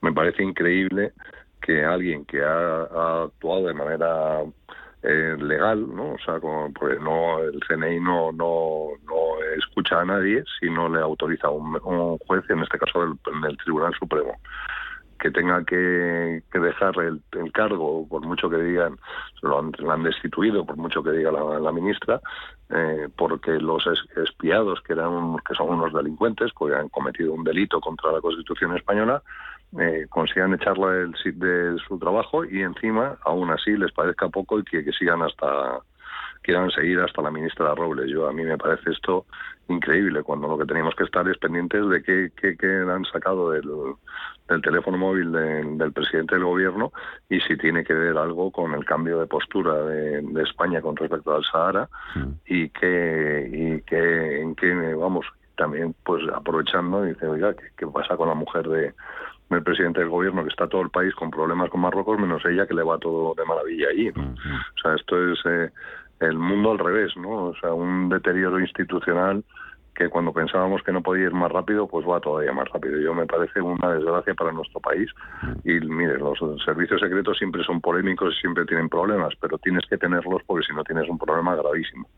[0.00, 1.12] me parece increíble
[1.60, 4.42] que alguien que ha, actuado de manera
[5.02, 6.12] eh, legal, ¿no?
[6.12, 10.88] O sea, como, pues no, el CNI no, no, no escucha a nadie si no
[10.88, 14.36] le autoriza un, juez, en este caso del, Tribunal Supremo
[15.18, 18.96] que tenga que, dejar el, cargo, por mucho que digan,
[19.42, 22.20] lo han, han destituido, por mucho que diga la, ministra,
[22.74, 23.84] eh, porque los
[24.16, 28.76] espiados, que, eran, que son unos delincuentes, porque han cometido un delito contra la Constitución
[28.76, 29.22] española,
[29.78, 34.64] eh, consigan echarla del, de su trabajo y encima, aún así, les parezca poco y
[34.64, 35.80] que, que sigan hasta
[36.42, 38.10] quieran seguir hasta la ministra Robles.
[38.10, 39.26] Yo a mí me parece esto
[39.68, 43.68] increíble cuando lo que teníamos que estar es pendientes de qué, qué, han sacado del,
[44.48, 46.92] del teléfono móvil del presidente del gobierno
[47.28, 51.34] y si tiene que ver algo con el cambio de postura de, España con respecto
[51.34, 52.30] al Sahara mm.
[52.46, 55.24] y que y que en qué vamos
[55.56, 58.92] también pues aprovechando y dice oiga ¿qué, pasa con la mujer de
[59.50, 62.66] del presidente del gobierno que está todo el país con problemas con Marruecos menos ella
[62.66, 64.54] que le va todo de maravilla allí mm, mm.
[64.54, 65.70] o sea esto es eh,
[66.22, 67.46] el mundo al revés, ¿no?
[67.46, 69.44] O sea, un deterioro institucional
[69.94, 72.98] que cuando pensábamos que no podía ir más rápido, pues va todavía más rápido.
[72.98, 75.10] Yo me parece una desgracia para nuestro país.
[75.64, 79.98] Y mire, los servicios secretos siempre son polémicos y siempre tienen problemas, pero tienes que
[79.98, 82.08] tenerlos porque si no tienes un problema gravísimo.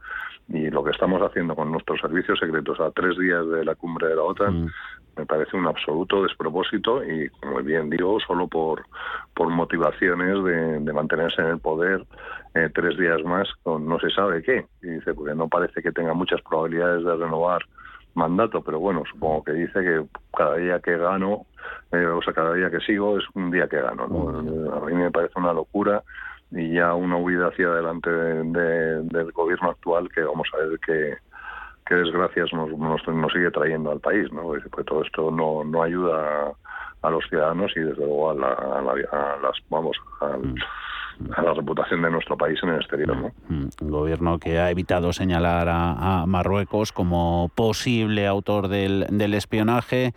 [0.49, 4.09] Y lo que estamos haciendo con nuestros servicios secretos a tres días de la cumbre
[4.09, 4.71] de la OTAN,
[5.17, 8.85] me parece un absoluto despropósito y, como bien digo, solo por,
[9.35, 12.05] por motivaciones de, mantenerse en el poder
[12.55, 14.67] eh, tres días más con no se sabe qué.
[14.83, 17.63] Y dice, porque no parece que tenga muchas probabilidades de renovar
[18.15, 20.05] mandato, pero bueno, supongo que dice que
[20.37, 21.47] cada día que gano,
[21.93, 24.05] eh, o sea, cada día que sigo es un día que gano.
[24.05, 26.03] A mí me parece una locura
[26.51, 31.17] y ya una huida hacia adelante del gobierno actual que vamos a ver que
[31.87, 34.43] qué desgracias nos, nos, sigue trayendo al país, ¿no?
[34.43, 36.55] Pues todo esto no, no ayuda
[37.03, 40.55] a, los ciudadanos y desde luego a, las, vamos, mm.
[41.35, 43.17] A la reputación de nuestro país en el exterior.
[43.17, 43.33] ¿no?
[43.49, 43.69] Mm.
[43.81, 50.15] Un gobierno que ha evitado señalar a, Marruecos como posible autor del, del espionaje,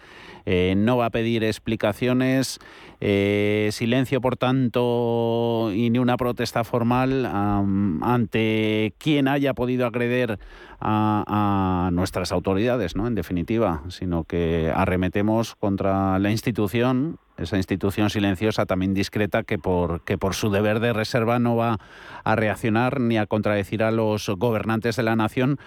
[0.49, 2.59] eh, no va a pedir explicaciones,
[3.01, 10.39] eh, silencio por tanto y ni una protesta formal ante quien haya podido agreder
[10.79, 13.07] a, nuestras autoridades, ¿no?
[13.07, 20.03] En definitiva, sino que arremetemos contra la institución esa institución silenciosa, también discreta, que por,
[20.03, 21.77] que por su deber de reserva no va
[22.23, 25.57] a reaccionar ni a contradecir a los gobernantes de la nación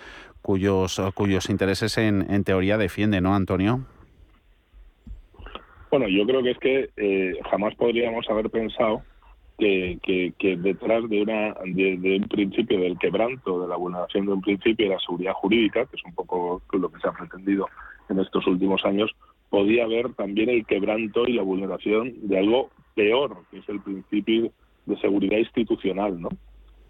[0.43, 3.81] cuyos, cuyos intereses en, en teoría defiende, ¿no, Antonio?
[5.91, 9.03] Bueno, yo creo que es que eh, jamás podríamos haber pensado
[9.59, 14.41] que, que, detrás de, una, de, un principio del quebranto, de la vulneración de un
[14.41, 17.69] principio de la seguridad jurídica, que es un poco lo que se ha pretendido
[18.09, 19.11] en estos últimos años,
[19.51, 24.53] podía haber también el quebranto y la vulneración de algo peor, que es el principio
[24.87, 26.31] de seguridad institucional, ¿no?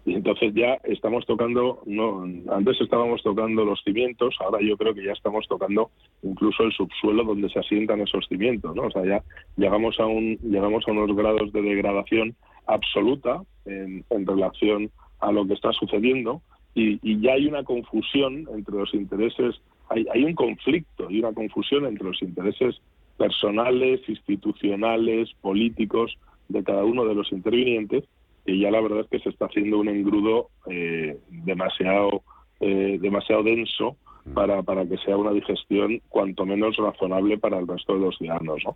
[0.05, 5.03] y entonces ya estamos tocando, no, antes estábamos tocando los cimientos, ahora yo creo que
[5.03, 5.91] ya estamos tocando
[6.23, 8.83] incluso el subsuelo donde se asientan esos cimientos, ¿no?
[8.83, 9.23] O sea, ya
[9.57, 12.35] llegamos a un, llegamos a unos grados de degradación
[12.65, 14.89] absoluta en, relación
[15.19, 16.41] a lo que está sucediendo
[16.73, 21.85] y, ya hay una confusión entre los intereses, hay, hay un conflicto y una confusión
[21.85, 22.81] entre los intereses
[23.17, 26.17] personales, institucionales, políticos
[26.49, 28.03] de cada uno de los intervinientes
[28.45, 32.23] y ya la verdad es que se está haciendo un engrudo eh, demasiado
[32.59, 34.33] eh, demasiado denso mm.
[34.33, 38.61] para, para que sea una digestión cuanto menos razonable para el resto de los ciudadanos.
[38.65, 38.75] ¿no?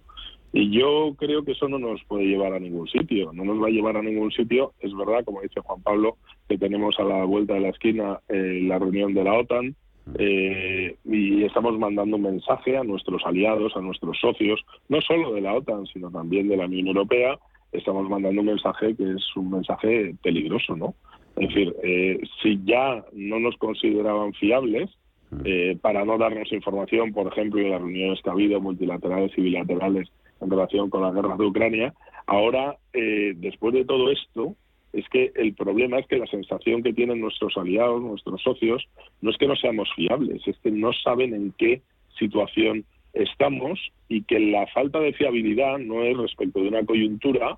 [0.54, 3.68] Y yo creo que eso no nos puede llevar a ningún sitio, no nos va
[3.68, 4.74] a llevar a ningún sitio.
[4.80, 8.62] Es verdad, como dice Juan Pablo, que tenemos a la vuelta de la esquina eh,
[8.64, 9.76] la reunión de la OTAN,
[10.06, 11.14] mm.
[11.14, 15.54] y estamos mandando un mensaje a nuestros aliados, a nuestros socios, no solo de la
[15.54, 17.38] OTAN, sino también de la Unión Europea,
[17.72, 20.96] estamos mandando un mensaje que es un mensaje peligroso, ¿no?
[21.38, 24.90] Es decir, eh, si ya no nos consideraban fiables,
[25.32, 25.42] mm.
[25.44, 29.42] eh, para no darnos información, por ejemplo, de las reuniones que ha habido multilaterales y
[29.42, 30.10] bilaterales
[30.42, 31.94] en relación con la guerra de Ucrania,
[32.26, 34.56] ahora, eh, después de todo esto,
[34.96, 38.88] es que el problema es que la sensación que tienen nuestros aliados, nuestros socios,
[39.22, 41.82] no es que no seamos fiables, es que no saben en qué
[42.18, 47.58] situación estamos y que la falta de fiabilidad no es respecto de una coyuntura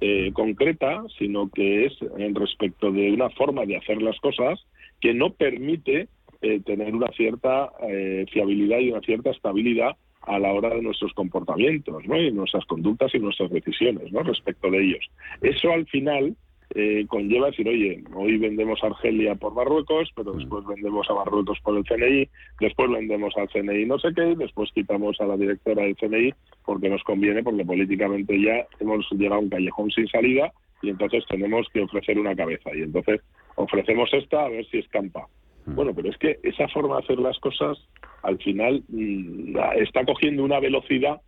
[0.00, 4.58] eh, concreta, sino que es en respecto de una forma de hacer las cosas
[5.00, 6.08] que no permite
[6.40, 11.12] eh, tener una cierta eh, fiabilidad y una cierta estabilidad a la hora de nuestros
[11.12, 12.20] comportamientos, ¿no?
[12.20, 14.22] y nuestras conductas y nuestras decisiones, ¿no?
[14.22, 15.10] Respecto de ellos.
[15.40, 16.36] Eso al final
[16.74, 20.38] eh, conlleva decir, oye, hoy vendemos Argelia por Marruecos, pero mm.
[20.38, 22.28] después vendemos a Marruecos por el CNI,
[22.60, 26.34] después vendemos al CNI no sé qué, después quitamos a la directora del CNI
[26.66, 30.52] porque nos conviene, porque políticamente ya hemos llegado a un callejón sin salida
[30.82, 32.70] y entonces tenemos que ofrecer una cabeza.
[32.74, 33.22] Y entonces
[33.54, 35.26] ofrecemos esta a ver si escampa.
[35.64, 35.74] Mm.
[35.74, 37.78] Bueno, pero es que esa forma de hacer las cosas
[38.22, 41.20] al final mm, está cogiendo una velocidad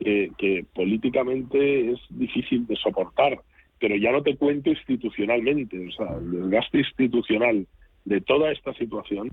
[0.00, 3.38] que, que políticamente es difícil de soportar,
[3.84, 7.66] pero ya no te cuento institucionalmente, o sea, el desgaste institucional
[8.06, 9.30] de toda esta situación,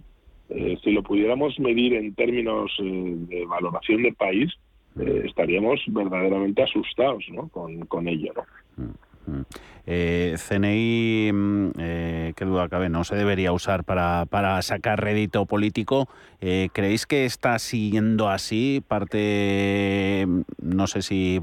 [0.50, 4.52] eh, si lo pudiéramos medir en términos eh, de valoración de país,
[5.00, 7.48] eh, estaríamos verdaderamente asustados ¿no?
[7.48, 8.34] con, con ello.
[8.76, 9.46] ¿no?
[9.86, 15.46] Eh, CNI, mm, eh, qué duda cabe, no se debería usar para, para sacar rédito
[15.46, 16.10] político.
[16.42, 18.84] ¿Creéis que está siguiendo así?
[18.86, 21.40] Parte, mm, no sé si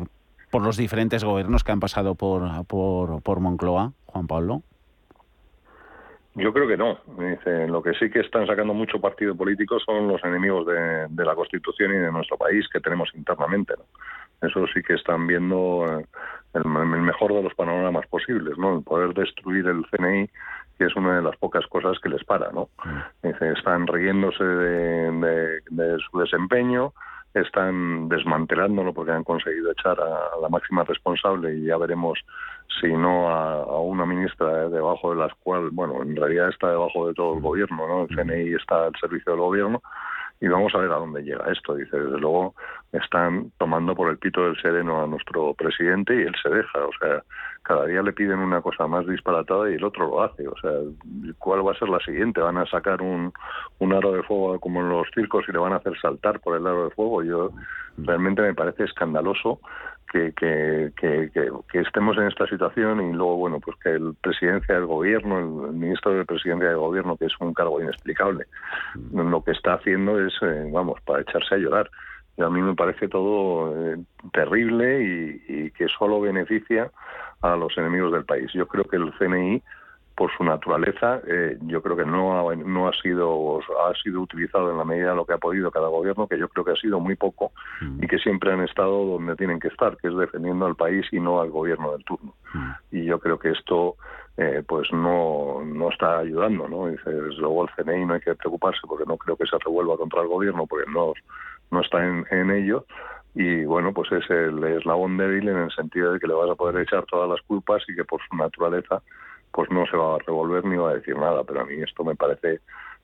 [0.51, 4.63] por los diferentes gobiernos que han pasado por, por, por Moncloa, Juan Pablo.
[6.35, 6.99] Yo creo que no.
[7.19, 11.25] Dice, lo que sí que están sacando mucho partido político son los enemigos de, de
[11.25, 13.75] la Constitución y de nuestro país que tenemos internamente.
[13.77, 13.85] ¿no?
[14.47, 16.07] Eso sí que están viendo eh,
[16.55, 18.77] el, el, mejor de los panoramas posibles, ¿no?
[18.77, 20.31] El poder destruir el CNI,
[20.79, 22.69] que es una de las pocas cosas que les para, ¿no?
[23.21, 26.93] Dice, están riéndose de, de, de su desempeño,
[27.41, 32.19] están desmantelándolo porque han conseguido echar a, la máxima responsable y ya veremos
[32.81, 37.09] si no a, a, una ministra debajo de las cual, bueno, en realidad está debajo
[37.09, 38.03] de todo el gobierno, ¿no?
[38.03, 39.83] El CNI está al servicio del gobierno
[40.41, 41.75] y vamos a ver a dónde llega esto.
[41.75, 42.55] Dice, desde luego
[42.93, 46.87] están tomando por el pito del sereno a nuestro presidente y él se deja.
[46.87, 47.23] O sea,
[47.63, 50.47] cada día le piden una cosa más disparatada y el otro lo hace.
[50.47, 50.71] O sea,
[51.39, 52.41] ¿cuál va a ser la siguiente?
[52.41, 53.33] ¿Van a sacar un,
[53.79, 56.57] un aro de fuego como en los circos y le van a hacer saltar por
[56.57, 57.25] el aro de fuego?
[57.25, 57.51] Yo
[57.97, 59.61] realmente me parece escandaloso
[60.13, 61.31] que, que, que,
[61.71, 65.75] que, estemos en esta situación y luego, bueno, pues que el presidencia del gobierno, el,
[65.75, 68.47] ministro de presidencia del gobierno, que es un cargo inexplicable,
[69.13, 71.91] lo que está haciendo es, eh, vamos, para echarse a llorar.
[72.37, 73.99] Y a mí me parece todo eh,
[74.33, 76.91] terrible y, y que solo beneficia
[77.43, 78.51] a los enemigos del país.
[78.53, 79.63] Yo creo que el CNI
[80.19, 84.69] por su naturaleza, eh, yo creo que no ha, no ha sido ha sido utilizado
[84.69, 86.77] en la medida de lo que ha podido cada gobierno, que yo creo que ha
[86.77, 87.53] sido muy poco
[88.01, 91.21] y que siempre han estado donde tienen que estar, que es defendiendo al país y
[91.21, 92.35] no al gobierno del turno.
[92.91, 93.95] Y yo creo que esto
[94.37, 96.89] eh, pues no, no está ayudando, ¿no?
[96.89, 100.23] Dice, luego el CNI no hay que preocuparse porque no creo que se revuelva contra
[100.23, 101.13] el gobierno porque no,
[101.71, 102.87] no está en, en ello
[103.37, 106.57] y bueno, pues es el eslabón débil en el sentido de que le vas a
[106.57, 109.01] poder echar todas las culpas y que por su naturaleza
[109.59, 111.43] pues no se va a revolver ni va a decir nada.
[111.43, 112.61] Pero a mí esto me parece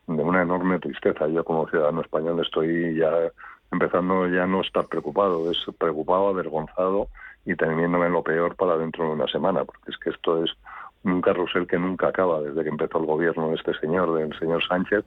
[0.06, 1.26] de una enorme tristeza.
[1.26, 3.10] Yo como ciudadano español estoy ya
[3.72, 7.08] empezando ya no estar preocupado, es preocupado, avergonzado
[7.44, 10.52] y temiéndome lo peor para dentro de una semana, porque es que esto es
[11.02, 14.62] un carrusel que nunca acaba desde que empezó el gobierno de este señor, del señor
[14.64, 15.04] Sánchez,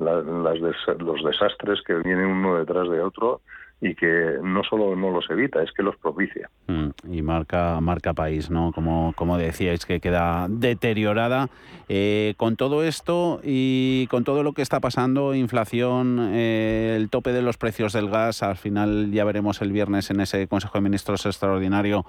[0.00, 3.40] la, las des, los desastres que vienen uno detrás de otro
[3.80, 6.50] y que no solo no los evita, es que los propicia.
[6.66, 8.72] Mm, y marca, marca país, ¿no?
[8.72, 11.48] Como, como decíais, que queda deteriorada.
[11.90, 17.32] Eh, con todo esto y con todo lo que está pasando, inflación, eh, el tope
[17.32, 20.82] de los precios del gas, al final ya veremos el viernes en ese Consejo de
[20.82, 22.04] Ministros extraordinario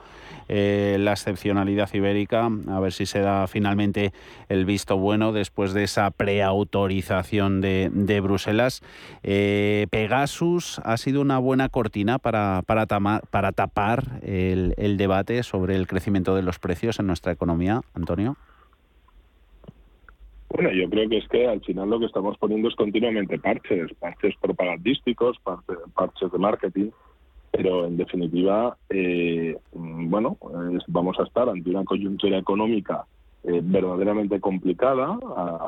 [0.50, 4.12] eh, la excepcionalidad ibérica, a ver si se da finalmente
[4.50, 8.82] el visto bueno después de esa preautorización de, de Bruselas.
[9.24, 15.44] Eh, Pegasus ha sido una buena cortina para, para, tama, para tapar el, el, debate
[15.44, 18.38] sobre el crecimiento de los precios en nuestra economía, Antonio?
[20.50, 23.94] Bueno, yo creo que es que al final lo que estamos poniendo es continuamente parches,
[24.00, 25.38] parches propagandísticos,
[25.94, 26.90] parches, de marketing,
[27.52, 30.38] pero en definitiva, eh, bueno,
[30.88, 33.06] vamos a estar ante una coyuntura económica
[33.44, 35.20] eh, verdaderamente complicada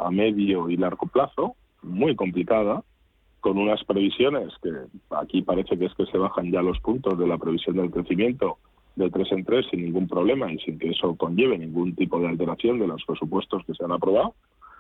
[0.05, 2.83] a medio y largo plazo, muy complicada,
[3.41, 4.69] con unas previsiones que
[5.09, 8.57] aquí parece que es que se bajan ya los puntos de la previsión del crecimiento
[8.95, 12.27] de tres en tres sin ningún problema y sin que eso conlleve ningún tipo de
[12.27, 14.35] alteración de los presupuestos que se han aprobado.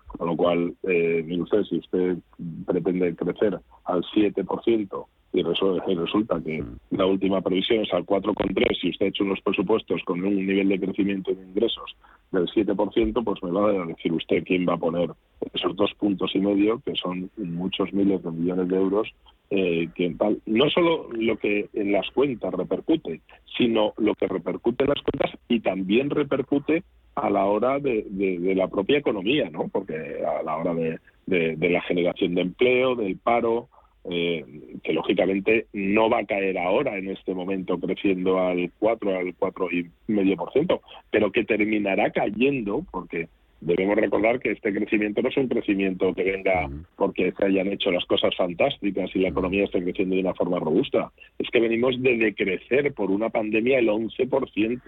[0.07, 2.17] Con lo cual, eh, mire usted, si usted
[2.65, 9.05] pretende crecer al 7% y resulta que la última previsión es al 4,3 y usted
[9.05, 11.95] ha hecho unos presupuestos con un nivel de crecimiento de ingresos
[12.31, 15.09] del 7%, pues me va a decir usted quién va a poner
[15.53, 19.13] esos dos puntos y medio, que son muchos miles de millones de euros,
[19.49, 23.21] eh, que tal, no solo lo que en las cuentas repercute,
[23.57, 26.83] sino lo que repercute en las cuentas y también repercute
[27.15, 29.67] a la hora de, de, de la propia economía, ¿no?
[29.67, 33.67] Porque a la hora de, de la generación de empleo, del paro,
[34.09, 34.43] eh,
[34.83, 39.69] que lógicamente no va a caer ahora en este momento creciendo al 4, al cuatro
[39.71, 40.81] y medio por ciento,
[41.11, 43.27] pero que terminará cayendo porque
[43.61, 47.91] debemos recordar que este crecimiento no es un crecimiento que venga porque se hayan hecho
[47.91, 51.11] las cosas fantásticas y la economía esté creciendo de una forma robusta.
[51.37, 54.81] Es que venimos de decrecer por una pandemia el 11%.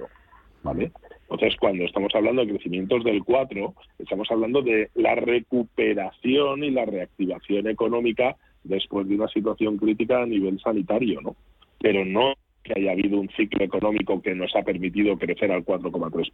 [0.63, 0.91] ¿Vale?
[1.23, 6.85] Entonces, cuando estamos hablando de crecimientos del 4, estamos hablando de la recuperación y la
[6.85, 11.35] reactivación económica después de una situación crítica a nivel sanitario, ¿no?
[11.79, 12.33] Pero no
[12.63, 16.31] que haya habido un ciclo económico que nos ha permitido crecer al 4,3%.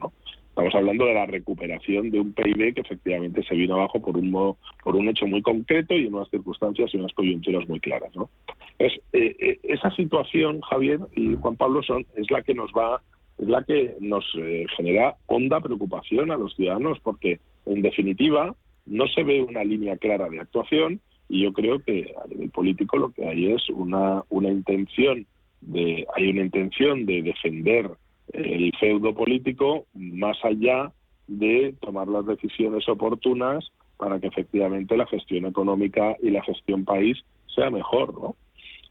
[0.00, 0.12] ¿no?
[0.48, 4.30] Estamos hablando de la recuperación de un PIB que efectivamente se vino abajo por un
[4.30, 8.14] modo, por un hecho muy concreto y en unas circunstancias y unas coyunturas muy claras.
[8.16, 8.30] ¿no?
[8.78, 13.02] Es, eh, eh, esa situación, Javier y Juan Pablo, son, es la que nos va
[13.38, 18.54] es la que nos eh, genera honda preocupación a los ciudadanos porque en definitiva
[18.86, 22.96] no se ve una línea clara de actuación y yo creo que a nivel político
[22.98, 25.26] lo que hay es una, una intención
[25.60, 27.90] de, hay una intención de defender
[28.32, 30.92] el feudo político más allá
[31.26, 33.64] de tomar las decisiones oportunas
[33.96, 37.18] para que efectivamente la gestión económica y la gestión país
[37.54, 38.36] sea mejor, ¿no?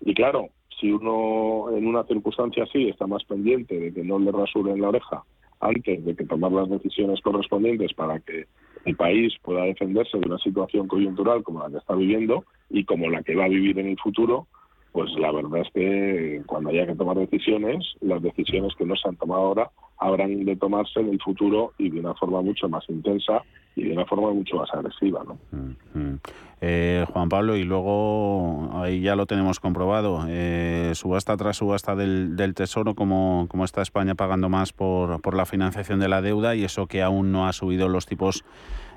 [0.02, 4.32] Y claro, si uno en una circunstancia así está más pendiente de que no le
[4.32, 5.24] rasuren la oreja
[5.60, 8.46] antes de que tomar las decisiones correspondientes para que
[8.86, 13.10] el país pueda defenderse de una situación coyuntural como la que está viviendo y como
[13.10, 14.48] la que va a vivir en el futuro,
[14.96, 19.10] pues la verdad es que cuando haya que tomar decisiones, las decisiones que no se
[19.10, 22.86] han tomado ahora habrán de tomarse en el futuro y de una forma mucho más
[22.88, 23.44] intensa
[23.76, 25.22] y de una forma mucho más agresiva.
[25.26, 25.38] ¿no?
[25.52, 26.20] Mm-hmm.
[26.62, 32.38] Eh, Juan Pablo, y luego ahí ya lo tenemos comprobado, eh, subasta tras subasta del,
[32.38, 36.56] del Tesoro, como, como está España pagando más por, por la financiación de la deuda
[36.56, 38.46] y eso que aún no ha subido los tipos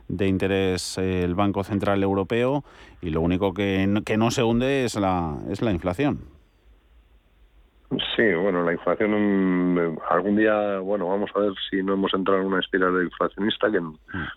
[0.08, 2.64] de interés eh, el Banco Central Europeo
[3.00, 6.20] y lo único que no, que no se hunde es la, es la inflación.
[8.14, 12.40] Sí, bueno, la inflación mm, algún día, bueno, vamos a ver si no hemos entrado
[12.40, 13.80] en una espiral inflacionista, que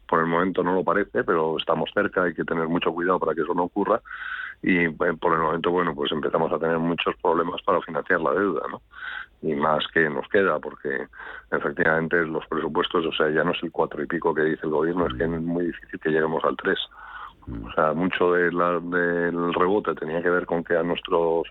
[0.08, 3.36] por el momento no lo parece, pero estamos cerca, hay que tener mucho cuidado para
[3.36, 4.02] que eso no ocurra
[4.64, 8.32] y eh, por el momento, bueno, pues empezamos a tener muchos problemas para financiar la
[8.32, 8.82] deuda, ¿no?
[9.42, 11.08] Y más que nos queda, porque
[11.52, 14.72] efectivamente los presupuestos, o sea, ya no es el cuatro y pico que dice el
[14.72, 16.80] gobierno, es que es muy difícil que lleguemos al tres.
[17.66, 21.48] O sea, mucho de la, del rebote tenía que ver con que a nuestros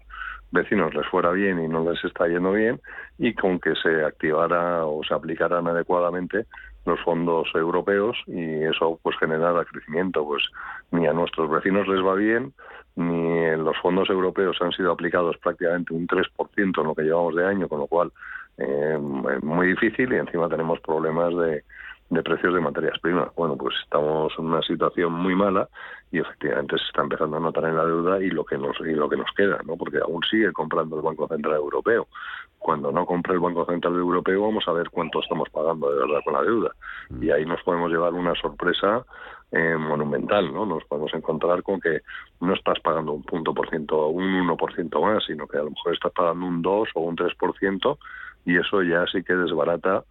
[0.52, 2.80] vecinos les fuera bien y no les está yendo bien
[3.18, 6.46] y con que se activara o se aplicaran adecuadamente
[6.86, 10.42] los fondos europeos y eso pues generara crecimiento pues
[10.90, 12.52] ni a nuestros vecinos les va bien
[12.96, 17.34] ni en los fondos europeos han sido aplicados prácticamente un 3% en lo que llevamos
[17.34, 18.12] de año, con lo cual
[18.58, 18.98] eh,
[19.36, 21.64] es muy difícil y encima tenemos problemas de,
[22.10, 23.32] de precios de materias primas.
[23.36, 25.68] Bueno, pues estamos en una situación muy mala
[26.10, 28.94] y efectivamente se está empezando a notar en la deuda y lo que nos y
[28.94, 29.76] lo que nos queda, ¿no?
[29.76, 32.08] Porque aún sigue comprando el Banco Central Europeo.
[32.58, 36.20] Cuando no compre el Banco Central Europeo vamos a ver cuánto estamos pagando de verdad
[36.24, 36.70] con la deuda
[37.20, 39.04] y ahí nos podemos llevar una sorpresa
[39.52, 40.64] eh, monumental, ¿no?
[40.64, 42.02] Nos podemos encontrar con que
[42.40, 45.94] no estás pagando un punto por ciento, un 1% más, sino que a lo mejor
[45.94, 47.98] estás pagando un 2 o un 3%
[48.44, 50.04] y eso ya sí que desbarata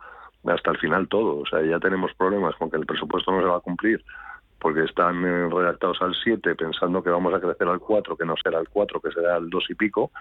[0.45, 1.39] hasta el final todo.
[1.39, 4.03] O sea, ya tenemos problemas con que el presupuesto no se va a cumplir
[4.59, 8.35] porque están eh, redactados al 7 pensando que vamos a crecer al 4, que no
[8.43, 10.11] será el 4, que será el 2 y pico.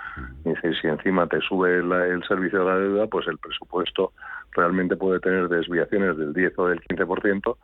[0.45, 4.13] Y si, encima te sube el servicio de la deuda, pues el presupuesto
[4.53, 7.57] realmente puede tener desviaciones del 10 o del 15%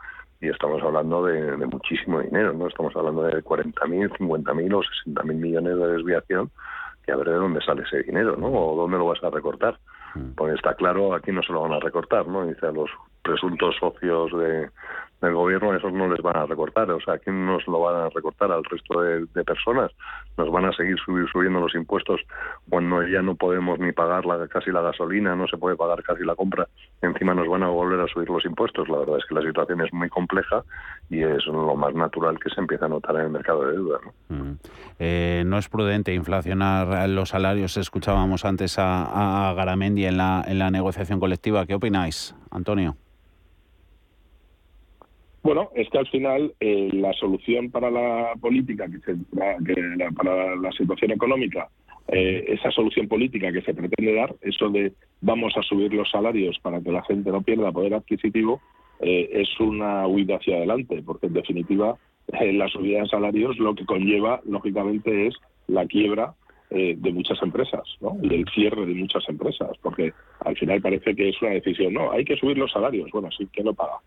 [0.45, 2.69] y estamos hablando de, muchísimo dinero, ¿no?
[2.69, 6.51] Estamos hablando de 40.000, 50.000 o 60.000 millones de desviación,
[7.05, 8.49] que a ver de dónde sale ese dinero, ¿no?
[8.49, 9.79] O dónde lo vas a recortar.
[10.37, 12.47] Pues está claro, aquí no se lo van a recortar, ¿no?
[12.47, 12.91] Dice a los
[13.23, 14.71] presuntos socios de,
[15.25, 16.91] del gobierno, esos no les van a recortar.
[16.91, 18.53] O sea, ¿a quién nos lo van a recortar?
[18.53, 19.91] Al resto de, personas.
[20.37, 22.21] Nos van a seguir subir, subiendo los impuestos
[22.69, 26.25] cuando ya no podemos ni pagar la, casi la gasolina, no se puede pagar casi
[26.25, 26.69] la compra.
[27.03, 28.89] Encima nos van a volver a subir los impuestos.
[28.89, 30.65] La verdad es que la situación es muy compleja
[31.11, 33.99] y es lo más natural que se empieza a notar en el mercado de deuda.
[34.05, 34.37] ¿no?
[34.37, 34.59] Mm.
[34.99, 37.77] Eh, no es prudente inflacionar los salarios.
[37.77, 41.67] Escuchábamos antes a, a Garamendi en la negociación colectiva.
[41.67, 42.97] ¿Qué opináis, Antonio?
[45.45, 49.15] Bueno, es que al final eh, la solución para la política, que, se,
[50.17, 51.69] para la situación económica,
[52.09, 56.59] eh, esa solución política que se pretende dar, eso de vamos a subir los salarios
[56.63, 58.63] para que la gente no pierda poder adquisitivo,
[59.01, 63.85] eh, es una huida hacia adelante, porque en definitiva la subida de salarios lo que
[63.85, 65.35] conlleva, lógicamente, es
[65.67, 66.35] la quiebra
[66.71, 68.17] de muchas empresas ¿no?
[68.23, 72.11] y el cierre de muchas empresas, porque al final parece que es una decisión, no,
[72.11, 74.01] hay que subir los salarios, bueno, sí, ¿quién lo paga?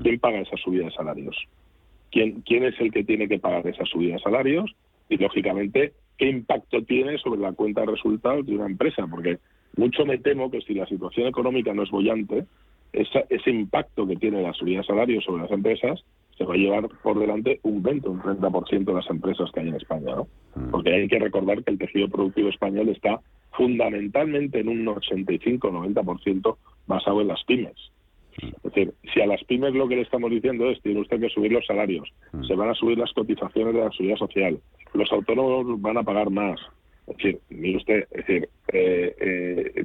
[0.00, 1.36] ¿Quién paga esa subida de salarios?
[2.10, 4.74] ¿Quién, ¿Quién es el que tiene que pagar esa subida de salarios?
[5.08, 9.06] Y, lógicamente, ¿qué impacto tiene sobre la cuenta de resultados de una empresa?
[9.06, 9.38] Porque
[9.76, 12.46] mucho me temo que si la situación económica no es bollante,
[12.92, 16.04] ese impacto que tiene la subida de salarios sobre las empresas
[16.36, 19.68] se va a llevar por delante un 20, un 30% de las empresas que hay
[19.68, 20.28] en España, ¿no?
[20.54, 20.70] Mm.
[20.70, 23.20] Porque hay que recordar que el tejido productivo español está
[23.52, 27.76] fundamentalmente en un 85-90% basado en las pymes.
[28.40, 31.28] Es decir, si a las pymes lo que le estamos diciendo es tiene usted que
[31.28, 32.44] subir los salarios, mm.
[32.44, 34.58] se van a subir las cotizaciones de la seguridad social,
[34.94, 36.60] los autónomos van a pagar más,
[37.06, 39.84] Es decir, mire usted, es decir, eh, eh,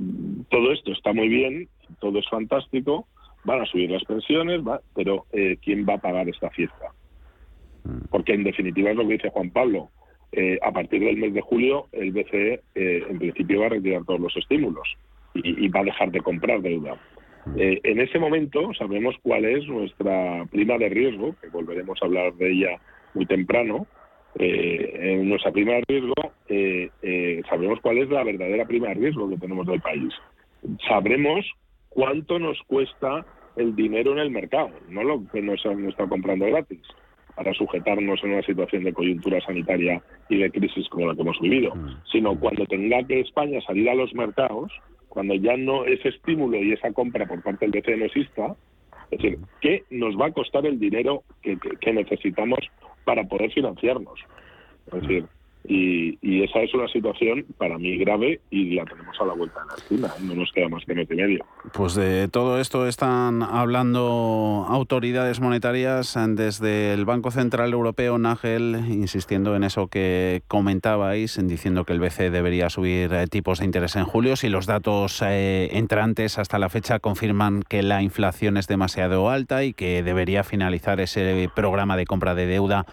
[0.49, 1.67] todo esto está muy bien,
[1.99, 3.07] todo es fantástico,
[3.43, 6.93] van a subir las pensiones, va, pero eh, ¿quién va a pagar esta fiesta?
[8.09, 9.89] Porque en definitiva es lo que dice Juan Pablo.
[10.61, 14.35] a partir del mes de julio, el BCE en principio va a retirar todos los
[14.35, 14.85] estímulos
[15.33, 16.99] y, y va a dejar de comprar deuda.
[17.55, 22.51] En ese momento sabemos cuál es nuestra prima de riesgo, que volveremos a hablar de
[22.51, 22.79] ella
[23.13, 23.87] muy temprano,
[24.39, 26.13] eh, en nuestra prima de riesgo
[26.47, 30.13] eh, eh, sabremos cuál es la verdadera prima de riesgo que tenemos del país.
[30.87, 31.45] Sabremos
[31.89, 33.25] cuánto nos cuesta
[33.55, 36.81] el dinero en el mercado, no lo que nos han estado comprando gratis,
[37.35, 41.39] para sujetarnos en una situación de coyuntura sanitaria y de crisis como la que hemos
[41.39, 42.03] vivido, mm.
[42.11, 44.71] sino cuando tenga que España salir a los mercados,
[45.17, 48.55] cuando ya no ese estímulo y esa compra por parte del BCE no exista,
[49.09, 52.59] es decir, ¿qué nos va a costar el dinero que necesitamos
[53.03, 54.19] para poder financiarnos.
[54.85, 55.25] Es decir,
[55.67, 59.67] y, esa es una situación para mí grave y la tenemos a la vuelta de
[59.67, 60.13] la esquina.
[60.21, 61.45] No nos queda más que mes y medio.
[61.73, 69.55] Pues de todo esto están hablando autoridades monetarias desde el Banco Central Europeo, Nagel, insistiendo
[69.55, 74.05] en eso que comentabais, diciendo que el BCE debería subir eh, tipos de interés en
[74.05, 74.35] julio.
[74.35, 79.63] Si los datos eh, entrantes hasta la fecha confirman que la inflación es demasiado alta
[79.63, 82.85] y que debería finalizar ese programa de compra de deuda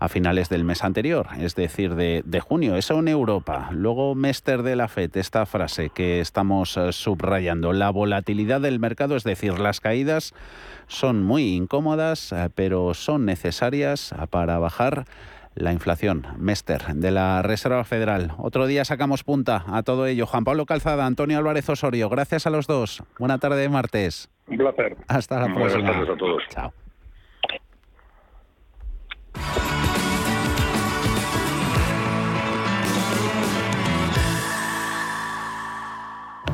[0.00, 2.76] a finales del mes anterior, es decir, de, junio.
[2.76, 3.68] Eso en Europa.
[3.70, 7.74] Luego, Mester de la FED, esta frase que estamos eh, subrayando.
[7.74, 10.32] La volatilidad del mercado, es decir, las caídas
[10.86, 15.04] son muy incómodas, eh, pero son necesarias para bajar
[15.54, 16.26] la inflación.
[16.38, 18.32] Mester, de la Reserva Federal.
[18.38, 20.26] Otro día sacamos punta a todo ello.
[20.26, 23.02] Juan Pablo Calzada, Antonio Álvarez Osorio, gracias a los dos.
[23.18, 24.30] Buena tarde de martes.
[24.46, 24.96] Un placer.
[25.08, 25.82] Hasta la próxima.
[25.82, 26.42] Buenas tardes a todos.
[26.48, 26.72] Chao.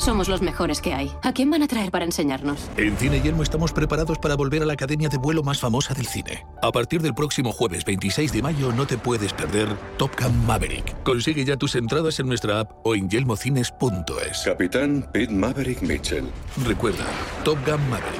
[0.00, 1.12] Somos los mejores que hay.
[1.22, 2.70] ¿A quién van a traer para enseñarnos?
[2.78, 6.06] En Cine Yelmo estamos preparados para volver a la academia de vuelo más famosa del
[6.06, 6.46] cine.
[6.62, 11.02] A partir del próximo jueves 26 de mayo no te puedes perder Top Gun Maverick.
[11.02, 14.42] Consigue ya tus entradas en nuestra app o en yelmocines.es.
[14.42, 16.24] Capitán Pete Maverick Mitchell.
[16.64, 17.04] Recuerda,
[17.44, 18.19] Top Gun Maverick.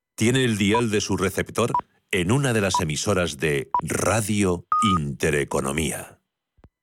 [0.15, 1.71] ¿Tiene el dial de su receptor?
[2.11, 4.65] en una de las emisoras de Radio
[4.99, 6.20] Intereconomía.